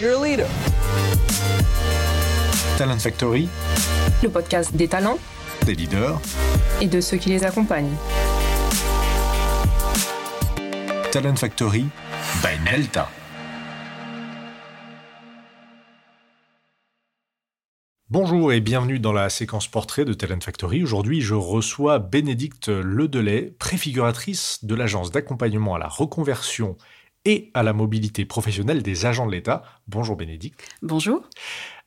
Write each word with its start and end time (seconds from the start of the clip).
You're 0.00 0.14
a 0.14 0.24
leader. 0.24 0.46
Talent 2.78 2.98
Factory, 2.98 3.50
le 4.22 4.30
podcast 4.30 4.74
des 4.74 4.88
talents, 4.88 5.18
des 5.66 5.74
leaders 5.74 6.18
et 6.80 6.86
de 6.86 7.02
ceux 7.02 7.18
qui 7.18 7.28
les 7.28 7.44
accompagnent. 7.44 7.94
Talent 11.12 11.36
Factory 11.36 11.84
by 12.42 12.64
Nelta. 12.64 13.10
Bonjour 18.08 18.54
et 18.54 18.60
bienvenue 18.60 19.00
dans 19.00 19.12
la 19.12 19.28
séquence 19.28 19.68
portrait 19.68 20.06
de 20.06 20.14
Talent 20.14 20.40
Factory. 20.40 20.82
Aujourd'hui, 20.82 21.20
je 21.20 21.34
reçois 21.34 21.98
Bénédicte 21.98 22.68
Ledelay, 22.68 23.54
préfiguratrice 23.58 24.64
de 24.64 24.74
l'agence 24.74 25.10
d'accompagnement 25.10 25.74
à 25.74 25.78
la 25.78 25.88
reconversion 25.88 26.78
et 27.24 27.50
à 27.54 27.62
la 27.62 27.72
mobilité 27.72 28.24
professionnelle 28.24 28.82
des 28.82 29.06
agents 29.06 29.26
de 29.26 29.32
l'État. 29.32 29.62
Bonjour 29.88 30.16
Bénédicte. 30.16 30.62
Bonjour. 30.82 31.22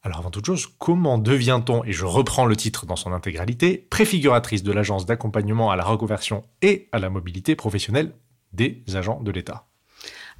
Alors 0.03 0.19
avant 0.19 0.31
toute 0.31 0.45
chose, 0.45 0.67
comment 0.77 1.17
devient-on, 1.17 1.83
et 1.85 1.93
je 1.93 2.05
reprends 2.05 2.45
le 2.45 2.55
titre 2.55 2.85
dans 2.85 2.97
son 2.97 3.13
intégralité, 3.13 3.87
préfiguratrice 3.89 4.63
de 4.63 4.71
l'agence 4.71 5.05
d'accompagnement 5.05 5.71
à 5.71 5.75
la 5.75 5.85
reconversion 5.85 6.43
et 6.61 6.89
à 6.91 6.99
la 6.99 7.09
mobilité 7.09 7.55
professionnelle 7.55 8.13
des 8.51 8.83
agents 8.95 9.21
de 9.21 9.31
l'État? 9.31 9.65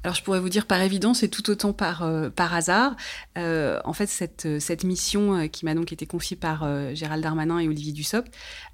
Alors 0.04 0.14
je 0.14 0.22
pourrais 0.22 0.38
vous 0.38 0.50
dire 0.50 0.66
par 0.66 0.82
évidence 0.82 1.22
et 1.22 1.30
tout 1.30 1.48
autant 1.48 1.72
par, 1.72 2.02
euh, 2.02 2.28
par 2.28 2.54
hasard. 2.54 2.94
Euh, 3.38 3.80
en 3.86 3.94
fait, 3.94 4.06
cette, 4.06 4.60
cette 4.60 4.84
mission 4.84 5.34
euh, 5.34 5.46
qui 5.46 5.64
m'a 5.64 5.74
donc 5.74 5.92
été 5.92 6.04
confiée 6.04 6.36
par 6.36 6.68
Gérald 6.94 7.22
Darmanin 7.22 7.58
et 7.58 7.68
Olivier 7.68 7.92
Dussopt 7.92 8.30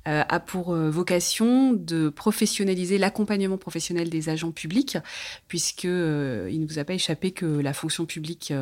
a 0.07 0.41
pour 0.41 0.75
vocation 0.75 1.73
de 1.73 2.09
professionnaliser 2.09 2.97
l'accompagnement 2.97 3.59
professionnel 3.59 4.09
des 4.09 4.29
agents 4.29 4.51
publics, 4.51 4.97
puisque 5.47 5.85
il 5.85 5.89
ne 6.59 6.67
vous 6.67 6.79
a 6.79 6.85
pas 6.85 6.95
échappé 6.95 7.33
que 7.33 7.45
la 7.45 7.73
fonction 7.75 8.07
publique 8.07 8.53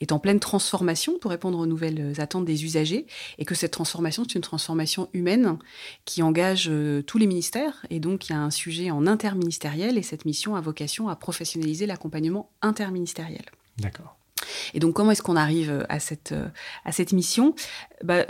est 0.00 0.10
en 0.10 0.18
pleine 0.18 0.40
transformation 0.40 1.18
pour 1.20 1.30
répondre 1.30 1.58
aux 1.58 1.66
nouvelles 1.66 2.14
attentes 2.18 2.46
des 2.46 2.64
usagers, 2.64 3.06
et 3.38 3.44
que 3.44 3.54
cette 3.54 3.72
transformation 3.72 4.24
c'est 4.26 4.36
une 4.36 4.40
transformation 4.40 5.08
humaine 5.12 5.58
qui 6.06 6.22
engage 6.22 6.70
tous 7.06 7.18
les 7.18 7.26
ministères, 7.26 7.84
et 7.90 8.00
donc 8.00 8.28
il 8.28 8.32
y 8.32 8.34
a 8.34 8.40
un 8.40 8.50
sujet 8.50 8.90
en 8.90 9.06
interministériel, 9.06 9.98
et 9.98 10.02
cette 10.02 10.24
mission 10.24 10.56
a 10.56 10.60
vocation 10.62 11.08
à 11.08 11.14
professionnaliser 11.14 11.86
l'accompagnement 11.86 12.15
interministériel. 12.62 13.44
D'accord. 13.78 14.16
Et 14.74 14.80
donc, 14.80 14.94
comment 14.94 15.10
est-ce 15.10 15.22
qu'on 15.22 15.36
arrive 15.36 15.86
à 15.88 15.98
cette, 16.00 16.34
à 16.84 16.92
cette 16.92 17.12
mission? 17.12 17.54
Bah, 18.04 18.26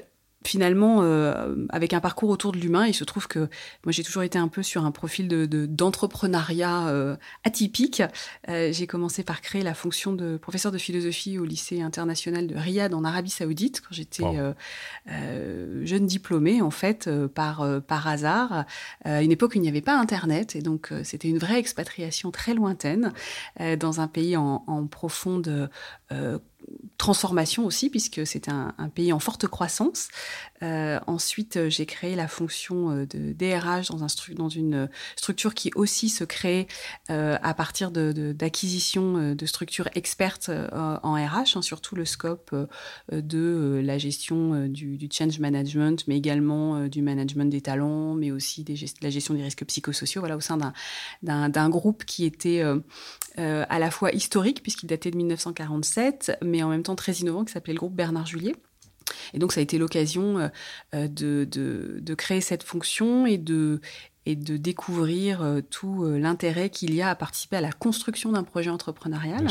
finalement, 0.47 1.03
euh, 1.03 1.67
avec 1.69 1.93
un 1.93 2.01
parcours 2.01 2.31
autour 2.31 2.53
de 2.53 2.59
l'humain, 2.59 2.87
il 2.87 2.95
se 2.95 3.05
trouve 3.05 3.29
que 3.29 3.41
moi 3.85 3.91
j'ai 3.91 4.03
toujours 4.03 4.23
été 4.23 4.39
un 4.39 4.49
peu 4.49 4.63
sur 4.63 4.85
un 4.85 4.91
profil 4.91 5.29
de 5.29 5.47
d'entrepreneuriat 5.67 6.89
euh, 6.89 7.17
atypique. 7.45 8.03
Euh, 8.49 8.73
j'ai 8.73 8.87
commencé 8.87 9.23
par 9.23 9.41
créer 9.41 9.63
la 9.63 9.75
fonction 9.75 10.13
de 10.13 10.37
professeur 10.37 10.73
de 10.73 10.79
philosophie 10.79 11.39
au 11.39 11.45
lycée 11.45 11.83
international 11.83 12.47
de 12.47 12.57
Riyad 12.57 12.95
en 12.95 13.05
Arabie 13.05 13.31
Saoudite 13.31 13.81
quand 13.81 13.95
j'étais 13.95 14.25
jeune 15.85 16.07
diplômée 16.07 16.63
en 16.63 16.71
fait 16.71 17.11
par 17.35 17.67
par 17.83 18.07
hasard 18.07 18.65
à 19.05 19.23
une 19.23 19.33
époque 19.33 19.53
où 19.53 19.59
il 19.59 19.63
n'y 19.63 19.69
avait 19.69 19.81
pas 19.81 19.99
Internet 19.99 20.57
et 20.57 20.63
donc 20.63 20.93
c'était 21.03 21.29
une 21.29 21.39
vraie 21.39 21.59
expatriation 21.59 22.31
très 22.31 22.55
lointaine 22.55 23.13
dans 23.79 24.01
un 24.01 24.09
pays 24.09 24.37
en, 24.37 24.65
en 24.67 24.87
profonde 24.87 25.69
transformation 26.99 27.67
aussi, 27.67 27.91
puisque 27.91 28.27
c'est 28.27 28.49
un, 28.49 28.75
pays 28.95 29.13
en 29.13 29.19
forte 29.19 29.47
croissance. 29.47 30.09
Euh, 30.63 30.99
ensuite, 31.07 31.57
euh, 31.57 31.69
j'ai 31.69 31.87
créé 31.87 32.17
la 32.17 32.29
fonction 32.29 32.91
euh, 32.91 33.07
de 33.07 33.33
DRH 33.33 33.89
dans, 33.91 34.03
un 34.03 34.07
dans 34.35 34.49
une 34.49 34.89
structure 35.17 35.55
qui 35.55 35.71
aussi 35.75 36.09
se 36.09 36.25
crée 36.25 36.67
à 37.09 37.55
partir 37.55 37.91
d'acquisition 37.91 39.35
de, 39.35 39.47
structures 39.47 39.89
expertes 39.95 40.51
en 40.51 41.15
RH, 41.15 41.57
hein, 41.57 41.63
surtout 41.63 41.95
le 41.95 42.05
scope 42.05 42.55
de 43.13 43.81
la 43.85 43.99
gestion 43.99 44.67
du, 44.67 45.09
change 45.11 45.39
management, 45.39 46.05
mais 46.09 46.17
également 46.17 46.89
du 46.89 47.03
management 47.03 47.51
des 47.51 47.61
talents, 47.61 48.15
mais 48.15 48.31
aussi 48.31 48.65
de 48.65 48.75
la 49.03 49.11
gestion 49.11 49.35
des 49.35 49.43
risques 49.43 49.65
psychosociaux, 49.65 50.21
voilà, 50.21 50.37
au 50.37 50.41
sein 50.41 50.59
d'un 51.23 51.69
groupe 51.69 52.05
qui 52.05 52.25
était 52.25 52.63
à 53.37 53.79
la 53.79 53.91
fois 53.91 54.13
historique, 54.13 54.63
puisqu'il 54.63 54.87
datait 54.87 55.11
de 55.11 55.17
1947, 55.17 56.39
mais 56.43 56.56
en 56.63 56.69
même 56.69 56.83
temps 56.83 56.97
très 56.97 57.13
innovant, 57.13 57.45
qui 57.45 57.53
s'appelait 57.53 57.75
le 57.75 57.79
groupe 57.79 57.95
Bernard 57.95 58.27
Julier. 58.27 58.55
Et 59.35 59.39
donc 59.39 59.53
ça 59.53 59.61
a 59.61 59.63
été 59.63 59.79
l'occasion 59.79 60.39
euh, 60.39 60.49
euh, 60.95 61.09
de, 61.09 61.47
de, 62.01 62.15
créer 62.15 62.41
cette 62.41 62.63
fonction 62.63 63.27
et 63.27 63.39
de, 63.39 63.81
et 64.27 64.35
de 64.35 64.57
découvrir 64.57 65.41
euh, 65.41 65.61
tout 65.63 66.05
euh, 66.05 66.19
l'intérêt 66.19 66.69
qu'il 66.69 66.93
y 66.95 67.01
a 67.01 67.11
à 67.11 67.15
participer 67.15 67.57
à 67.57 67.61
la 67.61 67.71
construction 67.71 68.33
d'un 68.33 68.43
projet 68.43 68.71
entrepreneurial. 68.71 69.47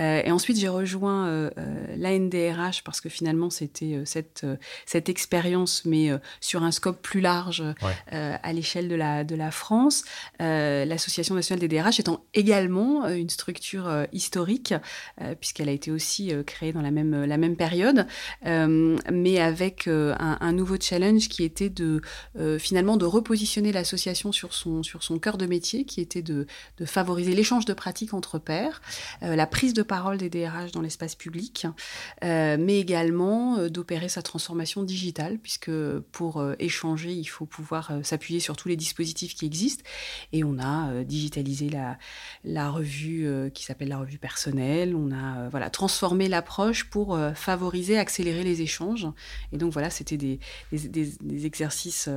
Euh, 0.00 0.22
et 0.24 0.30
ensuite, 0.32 0.58
j'ai 0.58 0.68
rejoint 0.68 1.50
l'ANDRH 1.96 2.82
parce 2.84 3.02
que 3.02 3.10
finalement, 3.10 3.50
c'était 3.50 4.02
cette, 4.06 4.46
cette 4.86 5.10
expérience, 5.10 5.84
mais 5.84 6.10
sur 6.40 6.62
un 6.62 6.70
scope 6.70 7.02
plus 7.02 7.20
large 7.20 7.62
à 8.10 8.52
l'échelle 8.52 8.88
de 8.88 8.94
la, 8.94 9.24
de 9.24 9.34
la 9.36 9.50
France. 9.50 10.04
L'Association 10.38 11.34
nationale 11.34 11.60
des 11.60 11.68
DRH 11.68 12.00
étant 12.00 12.24
également 12.32 13.06
une 13.08 13.28
structure 13.28 14.06
historique, 14.12 14.74
puisqu'elle 15.40 15.68
a 15.68 15.72
été 15.72 15.90
aussi 15.90 16.32
créée 16.46 16.72
dans 16.72 16.82
la 16.82 16.90
même, 16.90 17.24
la 17.24 17.36
même 17.36 17.56
période, 17.56 18.06
mais 18.42 19.38
avec 19.38 19.86
un, 19.88 20.38
un, 20.40 20.52
nouveau 20.52 20.76
challenge 20.80 21.28
qui 21.28 21.44
était 21.44 21.70
de 21.70 22.00
finalement 22.58 22.96
de 22.96 23.04
repositionner 23.04 23.72
la 23.72 23.81
association 23.82 24.32
sur 24.32 24.54
son, 24.54 24.82
sur 24.82 25.02
son 25.02 25.18
cœur 25.18 25.38
de 25.38 25.46
métier, 25.46 25.84
qui 25.84 26.00
était 26.00 26.22
de, 26.22 26.46
de 26.78 26.84
favoriser 26.84 27.34
l'échange 27.34 27.64
de 27.64 27.74
pratiques 27.74 28.14
entre 28.14 28.38
pairs, 28.38 28.80
euh, 29.22 29.36
la 29.36 29.46
prise 29.46 29.74
de 29.74 29.82
parole 29.82 30.18
des 30.18 30.30
DRH 30.30 30.72
dans 30.72 30.80
l'espace 30.80 31.14
public, 31.14 31.66
euh, 32.24 32.56
mais 32.58 32.78
également 32.78 33.58
euh, 33.58 33.68
d'opérer 33.68 34.08
sa 34.08 34.22
transformation 34.22 34.82
digitale, 34.82 35.38
puisque 35.38 35.70
pour 36.12 36.44
échanger, 36.58 37.12
il 37.12 37.24
faut 37.24 37.46
pouvoir 37.46 37.92
s'appuyer 38.02 38.40
sur 38.40 38.56
tous 38.56 38.68
les 38.68 38.76
dispositifs 38.76 39.34
qui 39.34 39.46
existent. 39.46 39.84
Et 40.32 40.44
on 40.44 40.58
a 40.58 41.04
digitalisé 41.04 41.68
la, 41.68 41.98
la 42.44 42.70
revue 42.70 43.50
qui 43.52 43.64
s'appelle 43.64 43.88
la 43.88 43.98
revue 43.98 44.18
personnelle, 44.18 44.94
on 44.94 45.12
a 45.12 45.48
voilà, 45.48 45.70
transformé 45.70 46.28
l'approche 46.28 46.84
pour 46.84 47.18
favoriser, 47.34 47.98
accélérer 47.98 48.44
les 48.44 48.62
échanges. 48.62 49.06
Et 49.52 49.58
donc 49.58 49.72
voilà, 49.72 49.90
c'était 49.90 50.16
des, 50.16 50.38
des, 50.72 51.46
exercices 51.46 52.08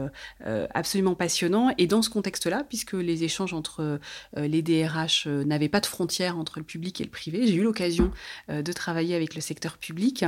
absolument 0.73 1.15
passionnants 1.15 1.54
et 1.77 1.87
dans 1.87 2.01
ce 2.01 2.09
contexte-là, 2.09 2.63
puisque 2.67 2.93
les 2.93 3.23
échanges 3.23 3.53
entre 3.53 3.99
euh, 4.37 4.47
les 4.47 4.61
DRH 4.61 5.25
euh, 5.27 5.43
n'avaient 5.43 5.69
pas 5.69 5.79
de 5.79 5.85
frontières 5.85 6.37
entre 6.37 6.59
le 6.59 6.65
public 6.65 7.01
et 7.01 7.03
le 7.03 7.09
privé, 7.09 7.47
j'ai 7.47 7.55
eu 7.55 7.63
l'occasion 7.63 8.11
euh, 8.49 8.61
de 8.61 8.71
travailler 8.71 9.15
avec 9.15 9.35
le 9.35 9.41
secteur 9.41 9.77
public. 9.77 10.25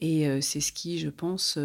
Et 0.00 0.40
c'est 0.40 0.60
ce 0.60 0.72
qui, 0.72 0.98
je 0.98 1.10
pense, 1.10 1.58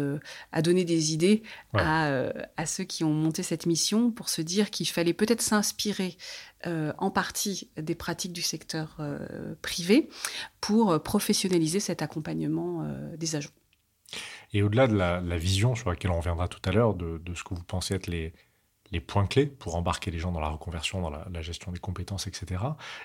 a 0.52 0.60
donné 0.60 0.84
des 0.84 1.14
idées 1.14 1.42
à, 1.72 2.10
à, 2.58 2.66
ceux 2.66 2.84
qui 2.84 3.02
ont 3.02 3.14
monté 3.14 3.42
cette 3.42 3.64
mission 3.64 4.10
pour 4.10 4.28
se 4.28 4.42
dire 4.42 4.70
qu'il 4.70 4.86
fallait 4.86 5.14
peut-être 5.14 5.40
s'inspirer 5.40 6.18
en 6.66 7.10
partie 7.10 7.70
des 7.78 7.94
pratiques 7.94 8.34
du 8.34 8.42
secteur 8.42 9.00
privé 9.62 10.10
pour 10.60 11.02
professionnaliser 11.02 11.80
cet 11.80 12.02
accompagnement 12.02 12.86
des 13.16 13.36
agents. 13.36 13.54
Et 14.52 14.62
au-delà 14.62 14.86
de 14.86 14.94
la, 14.94 15.38
vision 15.38 15.74
sur 15.74 15.88
laquelle 15.88 16.10
on 16.10 16.18
reviendra 16.18 16.48
tout 16.48 16.60
à 16.66 16.72
l'heure, 16.72 16.94
de, 16.94 17.16
de, 17.16 17.34
ce 17.34 17.42
que 17.42 17.54
vous 17.54 17.64
pensez 17.64 17.94
être 17.94 18.06
les, 18.06 18.34
les 18.92 19.00
points 19.00 19.26
clés 19.26 19.46
pour 19.46 19.76
embarquer 19.76 20.10
les 20.10 20.18
gens 20.18 20.32
dans 20.32 20.40
la 20.40 20.48
reconversion, 20.48 21.00
dans 21.00 21.10
la, 21.10 21.42
gestion 21.42 21.70
des 21.70 21.78
compétences, 21.78 22.26
etc. 22.26 22.62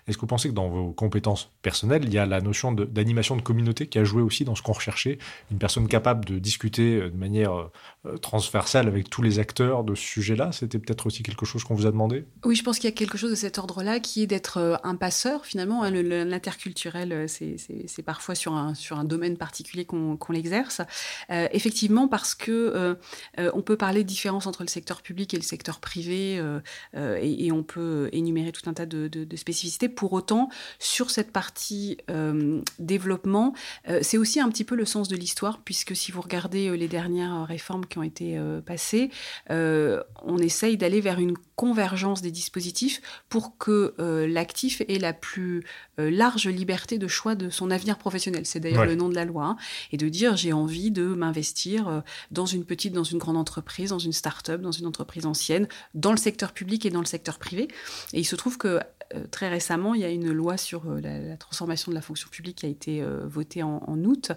Est-ce 0.07 0.17
que 0.17 0.21
vous 0.21 0.27
pensez 0.27 0.49
que 0.49 0.53
dans 0.53 0.69
vos 0.69 0.93
compétences 0.93 1.51
personnelles, 1.61 2.03
il 2.05 2.13
y 2.13 2.17
a 2.17 2.25
la 2.25 2.41
notion 2.41 2.71
d'animation 2.71 3.35
de, 3.35 3.41
communauté 3.41 3.87
qui 3.87 3.99
a 3.99 4.03
joué 4.03 4.21
aussi 4.21 4.45
dans 4.45 4.55
ce 4.55 4.61
qu'on 4.61 4.71
recherchait? 4.71 5.19
Une 5.51 5.57
personne 5.57 5.87
capable 5.87 6.25
de 6.25 6.39
discuter 6.39 6.95
euh, 6.95 7.09
de 7.09 7.17
manière 7.17 7.53
euh, 7.53 8.17
transversale 8.17 8.87
avec 8.87 9.09
tous 9.09 9.21
les 9.21 9.39
acteurs 9.39 9.83
de 9.83 9.95
ce 9.95 10.03
sujet-là 10.03 10.51
C'était 10.51 10.79
peut-être 10.79 11.07
aussi 11.07 11.23
quelque 11.23 11.45
chose 11.45 11.63
qu'on 11.63 11.75
vous 11.75 11.85
a 11.85 11.91
demandé? 11.91 12.25
Oui, 12.45 12.55
je 12.55 12.63
pense 12.63 12.77
qu'il 12.79 12.89
y 12.89 12.93
a 12.93 12.95
quelque 12.95 13.17
chose 13.17 13.31
de 13.31 13.35
cet 13.35 13.57
ordre-là 13.57 13.99
qui 13.99 14.23
est 14.23 14.27
d'être 14.27 14.57
euh, 14.57 14.75
un 14.83 14.95
passeur 14.95 15.45
finalement. 15.45 15.83
Hein, 15.83 15.91
l'interculturel, 15.91 17.27
c'est 17.27 18.03
parfois 18.03 18.35
sur 18.35 18.53
un, 18.53 19.03
domaine 19.03 19.37
particulier 19.37 19.85
qu'on 19.85 20.17
l'exerce. 20.29 20.81
effectivement, 21.29 22.07
parce 22.07 22.35
que 22.35 22.97
on 23.37 23.61
peut 23.61 23.77
parler 23.77 24.03
de 24.03 24.07
différence 24.07 24.47
entre 24.47 24.63
le 24.63 24.69
secteur 24.69 25.01
public 25.01 25.33
et 25.33 25.37
le 25.37 25.43
secteur 25.43 25.70
privé 25.79 26.37
euh, 26.39 26.59
euh, 26.95 27.19
et, 27.21 27.51
on 27.51 27.63
peut 27.63 28.09
énumérer 28.11 28.51
tout 28.51 28.69
un 28.69 28.73
tas 28.73 28.85
de, 28.85 29.09
spécificités. 29.35 29.89
Pour 29.89 30.13
autant, 30.13 30.49
sur 30.79 31.09
cette 31.09 31.31
partie 31.31 31.97
euh, 32.09 32.61
développement, 32.79 33.53
c'est 34.01 34.17
aussi 34.17 34.39
un 34.39 34.49
petit 34.49 34.63
peu 34.63 34.75
le 34.75 34.85
sens 34.85 35.07
de 35.07 35.15
l'histoire, 35.15 35.61
puisque 35.63 35.95
si 35.95 36.11
vous 36.11 36.21
regardez 36.21 36.75
les 36.77 36.87
dernières 36.87 37.45
réformes 37.45 37.85
qui 37.85 37.97
ont 37.97 38.03
été 38.03 38.39
passées, 38.65 39.09
on 39.49 40.37
essaye 40.37 40.77
d'aller 40.77 41.01
vers 41.01 41.19
une 41.19 41.35
convergence 41.55 42.21
des 42.21 42.31
dispositifs 42.31 43.01
pour 43.29 43.57
que 43.57 43.93
l'actif 44.27 44.81
ait 44.87 44.99
la 44.99 45.13
plus 45.13 45.63
large 45.97 46.47
liberté 46.47 46.97
de 46.97 47.07
choix 47.07 47.35
de 47.35 47.49
son 47.49 47.71
avenir 47.71 47.97
professionnel. 47.97 48.45
C'est 48.45 48.59
d'ailleurs 48.59 48.85
le 48.85 48.95
nom 48.95 49.09
de 49.09 49.15
la 49.15 49.25
loi. 49.25 49.45
Hein, 49.45 49.57
et 49.91 49.97
de 49.97 50.09
dire 50.09 50.35
j'ai 50.35 50.53
envie 50.53 50.91
de 50.91 51.03
m'investir 51.03 52.03
dans 52.31 52.45
une 52.45 52.65
petite, 52.65 52.93
dans 52.93 53.03
une 53.03 53.17
grande 53.17 53.37
entreprise, 53.37 53.89
dans 53.89 53.99
une 53.99 54.13
start-up, 54.13 54.61
dans 54.61 54.71
une 54.71 54.85
entreprise 54.85 55.25
ancienne 55.25 55.60
dans 55.93 56.11
le 56.11 56.17
secteur 56.17 56.53
public 56.53 56.85
et 56.85 56.89
dans 56.89 56.99
le 56.99 57.05
secteur 57.05 57.39
privé. 57.39 57.67
Et 58.13 58.19
il 58.19 58.25
se 58.25 58.35
trouve 58.35 58.57
que 58.57 58.79
euh, 59.15 59.25
très 59.29 59.49
récemment, 59.49 59.93
il 59.93 60.01
y 60.01 60.05
a 60.05 60.09
une 60.09 60.31
loi 60.31 60.57
sur 60.57 60.89
euh, 60.89 60.99
la, 61.01 61.37
transformation 61.37 61.91
de 61.91 61.95
la 61.95 62.01
fonction 62.01 62.29
publique 62.29 62.59
qui 62.59 62.65
a 62.65 62.69
été 62.69 63.01
euh, 63.01 63.21
votée 63.25 63.63
en, 63.63 63.81
août 64.03 64.31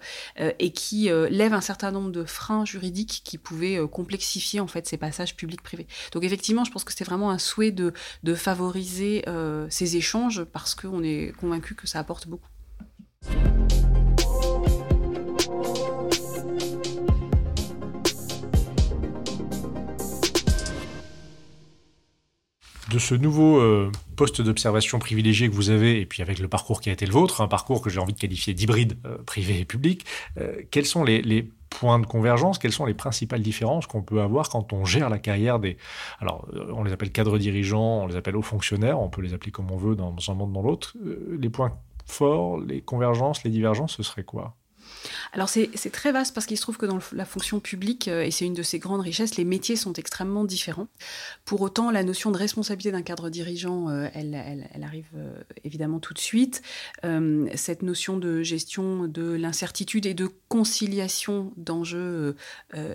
et 0.58 0.72
qui 0.72 1.08
lève 1.30 1.54
un 1.54 1.60
certain 1.60 1.90
nombre 1.90 2.10
de 2.10 2.24
freins 2.24 2.64
juridiques 2.64 3.22
qui 3.24 3.38
pouvaient 3.38 3.80
complexifier 3.90 4.60
en 4.60 4.66
fait 4.66 4.86
ces 4.86 4.98
passages 4.98 5.36
publics-privés. 5.36 5.86
Donc 6.12 6.24
effectivement, 6.24 6.64
je 6.64 6.70
pense 6.70 6.84
que 6.84 6.92
c'était 6.92 7.04
vraiment 7.04 7.30
un 7.30 7.38
souhait 7.38 7.70
de, 7.70 7.92
de 8.24 8.34
favoriser 8.34 9.24
ces 9.70 9.96
échanges 9.96 10.44
parce 10.44 10.74
qu'on 10.74 11.02
est 11.02 11.32
convaincu 11.38 11.74
que 11.74 11.86
ça 11.86 11.98
apporte 12.00 12.28
beaucoup. 12.28 12.48
De 22.94 23.00
ce 23.00 23.16
nouveau 23.16 23.58
euh, 23.58 23.90
poste 24.14 24.40
d'observation 24.40 25.00
privilégié 25.00 25.50
que 25.50 25.54
vous 25.54 25.70
avez, 25.70 26.00
et 26.00 26.06
puis 26.06 26.22
avec 26.22 26.38
le 26.38 26.46
parcours 26.46 26.80
qui 26.80 26.90
a 26.90 26.92
été 26.92 27.06
le 27.06 27.12
vôtre, 27.12 27.40
un 27.40 27.48
parcours 27.48 27.82
que 27.82 27.90
j'ai 27.90 27.98
envie 27.98 28.12
de 28.12 28.18
qualifier 28.18 28.54
d'hybride 28.54 28.96
euh, 29.04 29.18
privé 29.26 29.58
et 29.58 29.64
public, 29.64 30.04
euh, 30.38 30.62
quels 30.70 30.86
sont 30.86 31.02
les, 31.02 31.50
points 31.70 31.98
de 31.98 32.06
convergence, 32.06 32.60
quelles 32.60 32.72
sont 32.72 32.84
les 32.84 32.94
principales 32.94 33.42
différences 33.42 33.88
qu'on 33.88 34.02
peut 34.02 34.20
avoir 34.20 34.48
quand 34.48 34.72
on 34.72 34.84
gère 34.84 35.10
la 35.10 35.18
carrière 35.18 35.58
des... 35.58 35.76
Alors, 36.20 36.46
on 36.72 36.84
les 36.84 36.92
appelle 36.92 37.10
cadres 37.10 37.36
dirigeants, 37.36 38.04
on 38.04 38.06
les 38.06 38.14
appelle 38.14 38.36
hauts 38.36 38.42
fonctionnaires, 38.42 39.00
on 39.00 39.08
peut 39.08 39.22
les 39.22 39.34
appeler 39.34 39.50
comme 39.50 39.72
on 39.72 39.76
veut 39.76 39.96
dans 39.96 40.14
un 40.28 40.34
monde 40.34 40.52
dans 40.52 40.62
l'autre. 40.62 40.94
les 41.36 41.50
points 41.50 41.76
forts, 42.06 42.60
les 42.60 42.80
convergences, 42.80 43.42
les 43.42 43.50
divergences, 43.50 43.96
ce 43.96 44.04
serait 44.04 44.22
quoi? 44.22 44.54
Alors 45.34 45.48
c'est 45.48 45.90
très 45.90 46.12
vaste 46.12 46.32
parce 46.32 46.46
qu'il 46.46 46.56
se 46.56 46.62
trouve 46.62 46.76
que 46.76 46.86
dans 46.86 47.00
la 47.12 47.24
fonction 47.24 47.58
publique, 47.58 48.06
euh, 48.06 48.22
et 48.22 48.30
c'est 48.30 48.46
une 48.46 48.54
de 48.54 48.62
ses 48.62 48.78
grandes 48.78 49.00
richesses, 49.00 49.36
les 49.36 49.44
métiers 49.44 49.74
sont 49.74 49.92
extrêmement 49.94 50.44
différents. 50.44 50.86
Pour 51.44 51.60
autant, 51.60 51.90
la 51.90 52.04
notion 52.04 52.30
de 52.30 52.36
responsabilité 52.36 52.92
d'un 52.92 53.02
cadre 53.02 53.30
dirigeant, 53.30 53.88
euh, 53.88 54.06
elle, 54.14 54.34
arrive 54.84 55.08
euh, 55.16 55.34
évidemment 55.64 55.98
tout 55.98 56.14
de 56.14 56.18
suite. 56.18 56.62
cette 57.54 57.82
notion 57.82 58.16
de 58.16 58.42
gestion 58.42 59.08
de 59.08 59.32
l'incertitude 59.32 60.06
et 60.06 60.14
de 60.14 60.28
conciliation 60.48 61.52
d'enjeux 61.56 62.36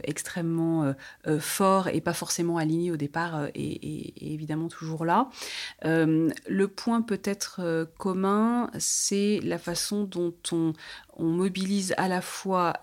extrêmement 0.03 0.93
forts 1.39 1.87
et 1.89 2.01
pas 2.01 2.13
forcément 2.13 2.57
alignés 2.57 2.91
au 2.91 2.97
départ 2.97 3.47
est, 3.55 4.13
évidemment 4.21 4.67
toujours 4.67 5.05
là. 5.05 5.29
le 5.83 6.67
point 6.67 7.01
peut-être 7.01 7.87
commun, 7.97 8.69
c'est 8.77 9.39
la 9.43 9.57
façon 9.57 10.03
dont 10.03 10.33
on, 10.51 10.73
on 11.17 11.25
mobilise 11.25 11.93
à 11.97 12.07
la 12.07 12.21
fois 12.21 12.28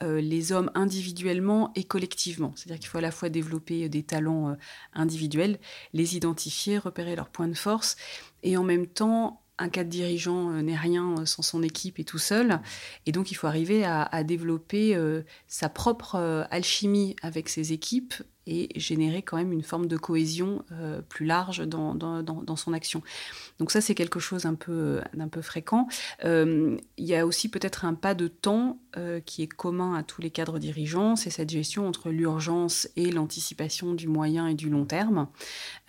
euh, 0.03 0.21
les 0.21 0.53
hommes 0.53 0.71
individuellement 0.75 1.73
et 1.75 1.85
collectivement. 1.85 2.53
C'est-à-dire 2.55 2.81
qu'il 2.81 2.89
faut 2.89 2.99
à 2.99 3.03
la 3.03 3.11
fois 3.11 3.29
développer 3.29 3.85
euh, 3.85 3.89
des 3.89 4.03
talents 4.03 4.51
euh, 4.51 4.55
individuels, 4.95 5.59
les 5.93 6.17
identifier, 6.17 6.79
repérer 6.79 7.17
leurs 7.17 7.29
points 7.29 7.49
de 7.49 7.55
force, 7.55 7.97
et 8.43 8.57
en 8.57 8.65
même 8.65 8.87
temps 8.87 9.43
un 9.59 9.69
cadre 9.69 9.91
dirigeant 9.91 10.51
n'est 10.63 10.77
rien 10.77 11.25
sans 11.27 11.43
son 11.43 11.63
équipe 11.63 11.99
et 11.99 12.05
tout 12.05 12.19
seul. 12.19 12.61
Et 13.07 13.13
donc, 13.13 13.31
il 13.31 13.35
faut 13.35 13.47
arriver 13.47 13.85
à, 13.85 14.25
développer 14.25 14.99
sa 15.47 15.69
propre 15.69 16.47
alchimie 16.51 17.17
avec 17.23 17.49
ses 17.49 17.73
équipes 17.73 18.15
et 18.47 18.69
générer 18.79 19.23
quand 19.23 19.37
même 19.37 19.53
une 19.53 19.63
forme 19.63 19.87
de 19.87 19.97
cohésion 19.97 20.65
euh, 20.73 21.03
plus 21.03 21.27
large 21.27 21.67
dans, 21.67 22.57
son 22.57 22.73
action. 22.73 23.03
Donc 23.59 23.71
ça, 23.71 23.81
c'est 23.81 23.95
quelque 23.95 24.21
chose 24.21 24.43
d'un 24.43 24.55
peu, 24.55 25.03
fréquent. 25.43 25.89
Euh, 26.25 26.77
il 26.97 27.07
y 27.07 27.15
a 27.15 27.27
aussi 27.27 27.49
peut-être 27.49 27.85
un 27.85 27.95
pas 27.95 28.15
de 28.15 28.29
temps 28.29 28.79
euh, 28.97 29.21
qui 29.21 29.43
est 29.43 29.49
commun 29.49 29.95
à 29.95 30.03
tous 30.03 30.23
les 30.23 30.31
cadres 30.31 30.59
dirigeants, 30.59 31.17
c'est 31.17 31.31
cette 31.31 31.51
gestion 31.51 31.87
entre 31.87 32.11
l'urgence 32.11 32.89
et 32.97 33.11
l'anticipation 33.11 33.95
du 33.95 34.09
moyen 34.09 34.47
et 34.47 34.55
du 34.55 34.71
long 34.71 34.87
terme. 34.87 35.29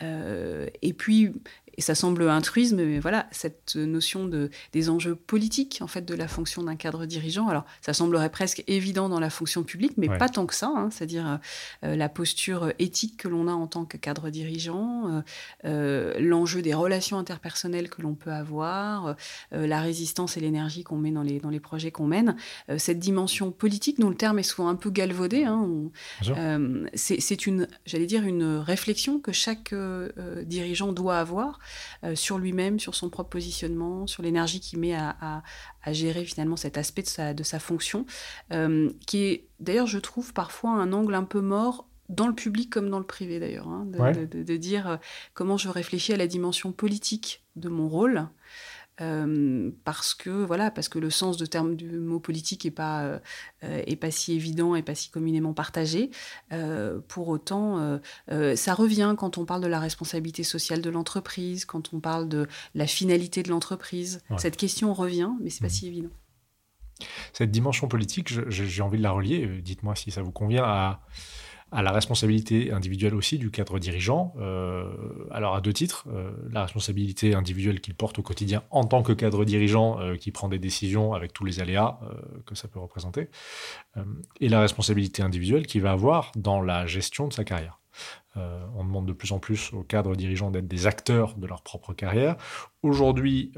et 0.01 0.93
puis, 0.93 1.33
et 1.77 1.81
ça 1.81 1.93
semble 1.93 2.27
un 2.27 2.41
truisme, 2.41 2.83
mais 2.83 2.99
voilà, 2.99 3.27
cette 3.31 3.75
notion 3.75 4.25
de, 4.25 4.49
des 4.73 4.89
enjeux 4.89 5.15
politiques 5.15 5.77
en 5.81 5.87
fait 5.87 6.01
de 6.01 6.15
la 6.15 6.27
fonction 6.27 6.63
d'un 6.63 6.75
cadre 6.75 7.05
dirigeant. 7.05 7.47
Alors, 7.47 7.65
ça 7.81 7.93
semblerait 7.93 8.31
presque 8.31 8.63
évident 8.65 9.09
dans 9.09 9.19
la 9.19 9.29
fonction 9.29 9.63
publique, 9.63 9.93
mais 9.95 10.07
pas 10.17 10.27
tant 10.27 10.47
que 10.47 10.55
ça. 10.55 10.71
Hein. 10.75 10.89
C'est-à-dire 10.91 11.39
euh, 11.83 11.95
la 11.95 12.09
posture 12.09 12.73
éthique 12.79 13.17
que 13.17 13.27
l'on 13.27 13.47
a 13.47 13.51
en 13.51 13.67
tant 13.67 13.85
que 13.85 13.97
cadre 13.97 14.31
dirigeant, 14.31 15.07
euh, 15.07 15.21
euh, 15.65 16.19
l'enjeu 16.19 16.63
des 16.63 16.73
relations 16.73 17.19
interpersonnelles 17.19 17.89
que 17.89 18.01
l'on 18.01 18.15
peut 18.15 18.31
avoir, 18.31 19.15
la 19.51 19.81
résistance 19.81 20.35
et 20.37 20.39
l'énergie 20.39 20.83
qu'on 20.83 20.97
met 20.97 21.11
dans 21.11 21.21
les, 21.21 21.39
dans 21.39 21.49
les 21.49 21.59
projets 21.59 21.91
qu'on 21.91 22.07
mène. 22.07 22.35
cette 22.77 22.99
dimension 22.99 23.51
politique, 23.51 23.99
dont 23.99 24.09
le 24.09 24.15
terme 24.15 24.39
est 24.39 24.43
souvent 24.43 24.67
un 24.67 24.75
peu 24.75 24.89
galvaudé, 24.89 25.43
hein, 25.43 25.69
c'est 26.95 27.45
une, 27.45 27.67
j'allais 27.85 28.05
dire, 28.05 28.23
une 28.23 28.57
réflexion 28.57 29.19
que 29.19 29.31
chaque 29.31 29.73
dirigeant 30.45 30.91
doit 30.91 31.17
avoir 31.17 31.59
euh, 32.03 32.15
sur 32.15 32.37
lui-même, 32.37 32.79
sur 32.79 32.95
son 32.95 33.09
propre 33.09 33.29
positionnement, 33.29 34.07
sur 34.07 34.23
l'énergie 34.23 34.59
qu'il 34.59 34.79
met 34.79 34.95
à, 34.95 35.43
gérer 35.87 36.25
finalement 36.25 36.57
cet 36.57 36.77
aspect 36.77 37.01
de 37.01 37.07
sa, 37.07 37.33
de 37.33 37.43
sa 37.43 37.59
fonction, 37.59 38.05
euh, 38.51 38.89
qui 39.05 39.23
est 39.23 39.47
d'ailleurs, 39.59 39.87
je 39.87 39.99
trouve, 39.99 40.33
parfois 40.33 40.71
un 40.71 40.91
angle 40.91 41.15
un 41.15 41.23
peu 41.23 41.39
mort 41.39 41.87
dans 42.09 42.27
le 42.27 42.35
public 42.35 42.69
comme 42.69 42.89
dans 42.89 42.99
le 42.99 43.05
privé 43.05 43.39
d'ailleurs, 43.39 43.67
hein, 43.67 43.85
de, 43.85 44.57
dire 44.57 44.89
euh, 44.89 44.97
comment 45.33 45.57
je 45.57 45.69
réfléchis 45.69 46.13
à 46.13 46.17
la 46.17 46.27
dimension 46.27 46.71
politique 46.71 47.43
de 47.55 47.69
mon 47.69 47.87
rôle 47.87 48.27
euh, 49.01 49.71
parce 49.83 50.13
que 50.13 50.29
voilà, 50.29 50.71
parce 50.71 50.89
que 50.89 50.99
le 50.99 51.09
sens 51.09 51.37
de 51.37 51.45
terme 51.45 51.75
du 51.75 51.99
mot 51.99 52.19
politique 52.19 52.65
est 52.65 52.71
pas 52.71 53.03
euh, 53.03 53.19
est 53.61 53.95
pas 53.95 54.11
si 54.11 54.33
évident 54.33 54.75
et 54.75 54.81
pas 54.81 54.95
si 54.95 55.09
communément 55.09 55.53
partagé. 55.53 56.09
Euh, 56.51 56.99
pour 57.07 57.27
autant, 57.27 57.99
ça 58.55 58.73
revient 58.73 59.15
quand 59.17 59.37
on 59.37 59.45
parle 59.45 59.61
de 59.61 59.67
la 59.67 59.79
responsabilité 59.79 60.43
sociale 60.43 60.81
de 60.81 60.89
l'entreprise, 60.89 61.65
quand 61.65 61.93
on 61.93 61.99
parle 61.99 62.27
de 62.27 62.47
la 62.75 62.87
finalité 62.87 63.43
de 63.43 63.49
l'entreprise. 63.49 64.21
Cette 64.37 64.57
question 64.57 64.93
revient, 64.93 65.31
mais 65.41 65.49
c'est 65.49 65.61
pas 65.61 65.67
mmh. 65.67 65.69
si 65.69 65.87
évident. 65.87 66.09
Cette 67.33 67.51
dimension 67.51 67.87
politique, 67.87 68.33
j'ai 68.49 68.81
envie 68.81 68.97
de 68.97 69.03
la 69.03 69.11
relier. 69.11 69.61
Dites-moi 69.61 69.95
si 69.95 70.11
ça 70.11 70.21
vous 70.21 70.31
convient 70.31 70.63
à 70.63 71.01
à 71.71 71.81
la 71.81 71.91
responsabilité 71.91 72.71
individuelle 72.71 73.13
aussi 73.13 73.37
du 73.37 73.51
cadre 73.51 73.79
dirigeant. 73.79 74.33
Euh, 74.39 74.89
alors 75.31 75.55
à 75.55 75.61
deux 75.61 75.73
titres, 75.73 76.05
euh, 76.09 76.31
la 76.49 76.63
responsabilité 76.63 77.33
individuelle 77.33 77.81
qu'il 77.81 77.93
porte 77.93 78.19
au 78.19 78.21
quotidien 78.21 78.63
en 78.71 78.85
tant 78.85 79.03
que 79.03 79.11
cadre 79.11 79.43
dirigeant 79.43 79.99
euh, 79.99 80.15
qui 80.15 80.31
prend 80.31 80.47
des 80.47 80.59
décisions 80.59 81.13
avec 81.13 81.33
tous 81.33 81.43
les 81.43 81.59
aléas 81.59 81.99
que 82.45 82.55
ça 82.55 82.67
peut 82.67 82.79
représenter, 82.79 83.29
et 84.39 84.49
la 84.49 84.61
responsabilité 84.61 85.21
individuelle 85.21 85.65
qu'il 85.65 85.81
va 85.81 85.91
avoir 85.91 86.31
dans 86.35 86.61
la 86.61 86.85
gestion 86.85 87.27
de 87.27 87.33
sa 87.33 87.43
carrière. 87.43 87.79
on 88.35 88.83
demande 88.83 89.05
de 89.05 89.13
plus 89.13 89.31
en 89.31 89.39
plus 89.39 89.73
aux 89.73 89.83
cadres 89.83 90.15
dirigeants 90.15 90.51
d'être 90.51 90.67
des 90.67 90.87
acteurs 90.87 91.35
de 91.35 91.47
leur 91.47 91.61
propre 91.61 91.93
carrière. 91.93 92.35
Aujourd'hui, 92.83 93.51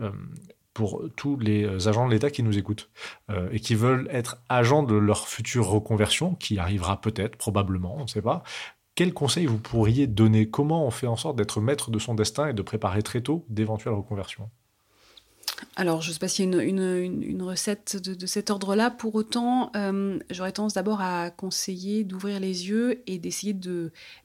pour 0.79 1.03
tous 1.17 1.37
les 1.37 1.65
euh, 1.65 1.89
agents 1.89 2.07
de 2.07 2.11
l'État 2.13 2.29
qui 2.29 2.41
nous 2.41 2.57
écoutent 2.57 2.89
euh, 3.29 3.49
et 3.51 3.59
qui 3.59 3.75
veulent 3.75 4.07
être 4.13 4.37
agents 4.47 4.81
de 4.81 4.95
leur 4.95 5.27
future 5.27 5.67
reconversion, 5.67 6.35
qui 6.35 6.57
arrivera 6.57 7.01
peut-être, 7.01 7.35
probablement, 7.35 7.97
on 7.97 8.03
ne 8.03 8.07
sait 8.07 8.21
pas. 8.21 8.43
Quels 8.95 9.13
conseils 9.13 9.45
vous 9.45 9.57
pourriez 9.57 10.07
donner? 10.07 10.49
Comment 10.49 10.87
on 10.87 10.89
fait 10.89 11.05
en 11.05 11.17
sorte 11.17 11.35
d'être 11.35 11.59
maître 11.59 11.91
de 11.91 11.99
son 11.99 12.15
destin 12.15 12.47
et 12.47 12.53
de 12.53 12.61
préparer 12.61 13.03
très 13.03 13.19
tôt 13.19 13.45
d'éventuelles 13.49 13.93
reconversions? 13.93 14.49
Alors, 15.75 16.01
je 16.01 16.09
ne 16.09 16.13
sais 16.13 16.19
pas 16.19 16.29
s'il 16.29 16.49
y 16.49 16.57
a 16.57 16.61
une, 16.61 17.41
recette 17.41 17.97
de, 17.97 18.25
cet 18.25 18.49
ordre-là. 18.49 18.89
Pour 18.89 19.15
autant, 19.15 19.73
euh, 19.75 20.17
j'aurais 20.29 20.53
tendance 20.53 20.75
d'abord 20.75 21.01
à 21.01 21.29
conseiller 21.29 22.05
d'ouvrir 22.05 22.39
les 22.39 22.69
yeux 22.69 23.03
et 23.05 23.19
d'essayer 23.19 23.53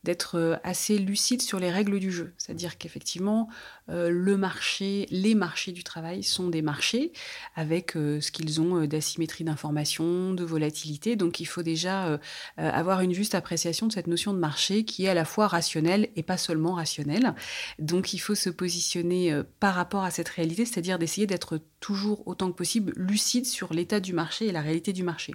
d'être 0.04 0.60
assez 0.62 0.98
lucide 0.98 1.42
sur 1.42 1.58
les 1.58 1.72
règles 1.72 1.98
du 1.98 2.12
jeu. 2.12 2.32
C'est-à-dire 2.38 2.78
qu'effectivement, 2.78 3.48
euh, 3.90 4.10
le 4.10 4.36
marché, 4.36 5.06
les 5.10 5.34
marchés 5.34 5.72
du 5.72 5.84
travail 5.84 6.22
sont 6.22 6.48
des 6.48 6.62
marchés 6.62 7.12
avec 7.54 7.92
ce 7.92 8.30
qu'ils 8.30 8.60
ont 8.60 8.84
d'asymétrie 8.86 9.44
d'information, 9.44 10.34
de 10.34 10.44
volatilité. 10.44 11.16
Donc, 11.16 11.40
il 11.40 11.44
faut 11.44 11.62
déjà 11.62 12.18
avoir 12.56 13.00
une 13.00 13.12
juste 13.12 13.34
appréciation 13.34 13.86
de 13.86 13.92
cette 13.92 14.06
notion 14.06 14.32
de 14.32 14.38
marché 14.38 14.84
qui 14.84 15.04
est 15.04 15.08
à 15.08 15.14
la 15.14 15.24
fois 15.24 15.46
rationnelle 15.46 16.08
et 16.16 16.22
pas 16.22 16.36
seulement 16.36 16.74
rationnelle. 16.74 17.34
Donc, 17.78 18.12
il 18.12 18.18
faut 18.18 18.34
se 18.34 18.50
positionner 18.50 19.40
par 19.60 19.74
rapport 19.74 20.04
à 20.04 20.10
cette 20.10 20.28
réalité, 20.28 20.64
c'est-à-dire 20.64 20.98
d'essayer 20.98 21.26
d'être 21.26 21.60
toujours 21.84 22.26
autant 22.26 22.50
que 22.50 22.56
possible 22.56 22.94
lucide 22.96 23.44
sur 23.44 23.74
l'état 23.74 24.00
du 24.00 24.14
marché 24.14 24.46
et 24.46 24.52
la 24.52 24.62
réalité 24.62 24.94
du 24.94 25.02
marché. 25.02 25.34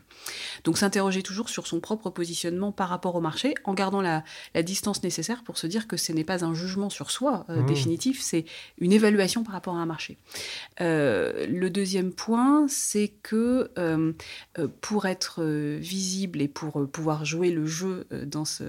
Donc 0.63 0.79
s'interroger 0.79 1.21
toujours 1.21 1.47
sur 1.47 1.67
son 1.67 1.79
propre 1.79 2.09
positionnement 2.09 2.71
par 2.71 2.89
rapport 2.89 3.13
au 3.13 3.21
marché 3.21 3.53
en 3.65 3.75
gardant 3.75 4.01
la, 4.01 4.23
distance 4.63 5.03
nécessaire 5.03 5.43
pour 5.43 5.59
se 5.59 5.67
dire 5.67 5.87
que 5.87 5.95
ce 5.95 6.11
n'est 6.11 6.23
pas 6.23 6.43
un 6.43 6.55
jugement 6.55 6.89
sur 6.89 7.11
soi 7.11 7.45
euh, 7.49 7.61
mmh. 7.61 7.65
définitif, 7.67 8.19
c'est 8.19 8.45
une 8.79 8.91
évaluation 8.91 9.43
par 9.43 9.53
rapport 9.53 9.75
à 9.75 9.77
un 9.77 9.85
marché. 9.85 10.17
Euh, 10.81 11.45
le 11.45 11.69
deuxième 11.69 12.11
point, 12.11 12.67
c'est 12.67 13.13
que 13.21 13.69
euh, 13.77 14.13
pour 14.81 15.05
être 15.05 15.43
visible 15.43 16.41
et 16.41 16.47
pour 16.47 16.89
pouvoir 16.89 17.25
jouer 17.25 17.51
le 17.51 17.67
jeu 17.67 18.07
dans 18.25 18.45
ce, 18.45 18.63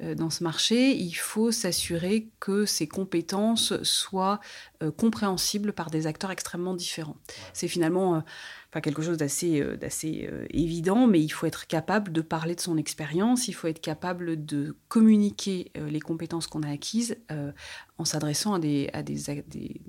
dans 0.00 0.30
ce 0.30 0.42
marché, 0.42 0.96
il 0.96 1.12
faut 1.12 1.52
s'assurer 1.52 2.28
que 2.40 2.64
ses 2.64 2.88
compétences 2.88 3.74
soient 3.82 4.40
compréhensibles 4.96 5.72
par 5.72 5.90
des 5.90 6.06
acteurs 6.06 6.30
extrêmement 6.30 6.74
différents. 6.74 7.16
C'est 7.52 7.68
finalement 7.68 8.22
enfin 8.70 8.80
quelque 8.80 9.02
chose 9.02 9.16
d'assez 9.16 9.60
d'assez 9.76 10.28
évident, 10.50 11.06
mais 11.06 11.20
il 11.20 11.30
faut 11.30 11.46
être 11.46 11.66
capable 11.66 12.12
de 12.12 12.20
parler 12.20 12.54
de 12.54 12.60
son 12.60 12.76
expérience, 12.76 13.48
il 13.48 13.54
faut 13.54 13.66
être 13.66 13.80
capable 13.80 14.44
de 14.44 14.76
communiquer 14.88 15.72
les 15.74 16.00
compétences 16.00 16.46
qu'on 16.46 16.62
a 16.62 16.70
acquises 16.70 17.16
en 17.98 18.04
s'adressant 18.04 18.54
à 18.54 18.58
des, 18.60 18.88
à, 18.92 19.02
des, 19.02 19.30
à, 19.30 19.34
des, 19.34 19.80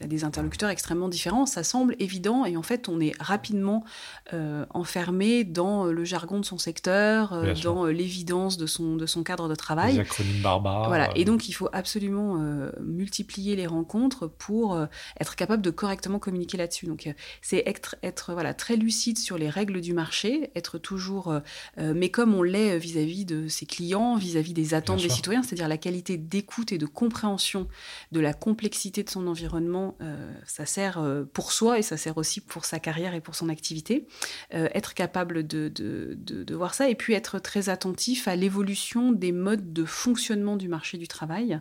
interlocuteurs 0.00 0.70
extrêmement 0.70 1.08
différents. 1.08 1.46
Ça 1.46 1.62
semble 1.62 1.96
évident 1.98 2.44
et 2.44 2.56
en 2.56 2.62
fait 2.62 2.88
on 2.88 3.00
est 3.00 3.12
rapidement 3.20 3.84
euh, 4.32 4.64
enfermé 4.70 5.44
dans 5.44 5.84
le 5.84 6.04
jargon 6.04 6.40
de 6.40 6.44
son 6.44 6.58
secteur, 6.58 7.32
euh, 7.32 7.54
dans 7.62 7.86
euh, 7.86 7.90
l'évidence 7.90 8.56
de 8.56 8.66
son, 8.66 8.96
de 8.96 9.06
son 9.06 9.22
cadre 9.22 9.48
de 9.48 9.54
travail. 9.54 9.94
Les 9.94 10.00
acronymes 10.00 10.42
barbares. 10.42 10.88
Voilà. 10.88 11.10
Et 11.16 11.24
donc 11.24 11.48
il 11.48 11.52
faut 11.52 11.68
absolument 11.72 12.36
multiplier 12.80 13.56
les 13.56 13.66
rencontres 13.66 14.26
pour 14.26 14.78
être 15.20 15.36
capable 15.36 15.62
de 15.62 15.70
correctement 15.70 16.18
communiquer 16.18 16.56
là-dessus. 16.56 16.86
Donc 16.86 17.08
c'est 17.42 17.62
être, 17.66 17.96
être 18.02 18.32
voilà, 18.32 18.54
très 18.54 18.76
lucide 18.76 19.18
sur 19.18 19.38
les 19.38 19.48
règles 19.48 19.80
du 19.80 19.92
marché, 19.92 20.50
être 20.54 20.78
toujours, 20.78 21.34
mais 21.76 22.10
comme 22.10 22.34
on 22.34 22.42
l'est 22.42 22.78
vis-à-vis 22.78 23.24
de 23.24 23.48
ses 23.48 23.66
clients, 23.66 24.16
vis-à-vis 24.16 24.52
des 24.52 24.74
attentes 24.74 25.02
des 25.02 25.08
citoyens, 25.08 25.42
c'est-à-dire 25.42 25.68
la 25.68 25.78
qualité 25.78 26.16
d'écoute 26.16 26.72
et 26.72 26.78
de 26.78 26.86
compréhension 26.86 27.68
de 28.12 28.20
la 28.20 28.34
complexité 28.34 29.02
de 29.02 29.10
son 29.10 29.26
environnement, 29.26 29.85
euh, 30.00 30.32
ça 30.46 30.66
sert 30.66 30.98
euh, 30.98 31.24
pour 31.24 31.52
soi 31.52 31.78
et 31.78 31.82
ça 31.82 31.96
sert 31.96 32.16
aussi 32.16 32.40
pour 32.40 32.64
sa 32.64 32.78
carrière 32.78 33.14
et 33.14 33.20
pour 33.20 33.34
son 33.34 33.48
activité. 33.48 34.06
Euh, 34.54 34.68
être 34.74 34.94
capable 34.94 35.46
de, 35.46 35.68
de, 35.68 36.54
voir 36.54 36.74
ça 36.74 36.88
et 36.88 36.94
puis 36.94 37.12
être 37.12 37.38
très 37.38 37.68
attentif 37.68 38.28
à 38.28 38.36
l'évolution 38.36 39.12
des 39.12 39.32
modes 39.32 39.72
de 39.72 39.84
fonctionnement 39.84 40.56
du 40.56 40.68
marché 40.68 40.96
du 40.96 41.06
travail. 41.06 41.60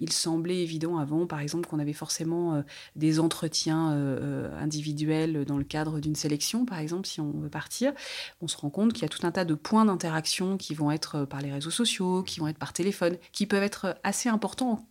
Il 0.00 0.12
semblait 0.12 0.62
évident 0.62 0.98
avant, 0.98 1.26
par 1.26 1.40
exemple, 1.40 1.68
qu'on 1.68 1.80
avait 1.80 1.92
forcément 1.92 2.62
des 2.94 3.18
entretiens 3.18 3.90
individuels 4.60 5.44
dans 5.44 5.58
le 5.58 5.64
cadre 5.64 5.98
d'une 5.98 6.14
sélection, 6.14 6.64
par 6.64 6.78
exemple, 6.78 7.08
si 7.08 7.20
on 7.20 7.32
veut 7.32 7.48
partir. 7.48 7.92
On 8.40 8.46
se 8.46 8.56
rend 8.56 8.70
compte 8.70 8.92
qu'il 8.92 9.02
y 9.02 9.06
a 9.06 9.08
tout 9.08 9.26
un 9.26 9.32
tas 9.32 9.44
de 9.44 9.54
points 9.54 9.84
d'interaction 9.84 10.56
qui 10.56 10.74
vont 10.74 10.92
être 10.92 11.24
par 11.24 11.40
les 11.40 11.50
réseaux 11.50 11.70
sociaux, 11.70 12.22
qui 12.22 12.38
vont 12.38 12.46
être 12.46 12.58
par 12.58 12.72
téléphone, 12.72 13.16
qui 13.32 13.46
peuvent 13.46 13.64
être 13.64 13.98
assez 14.04 14.28
importants 14.28 14.86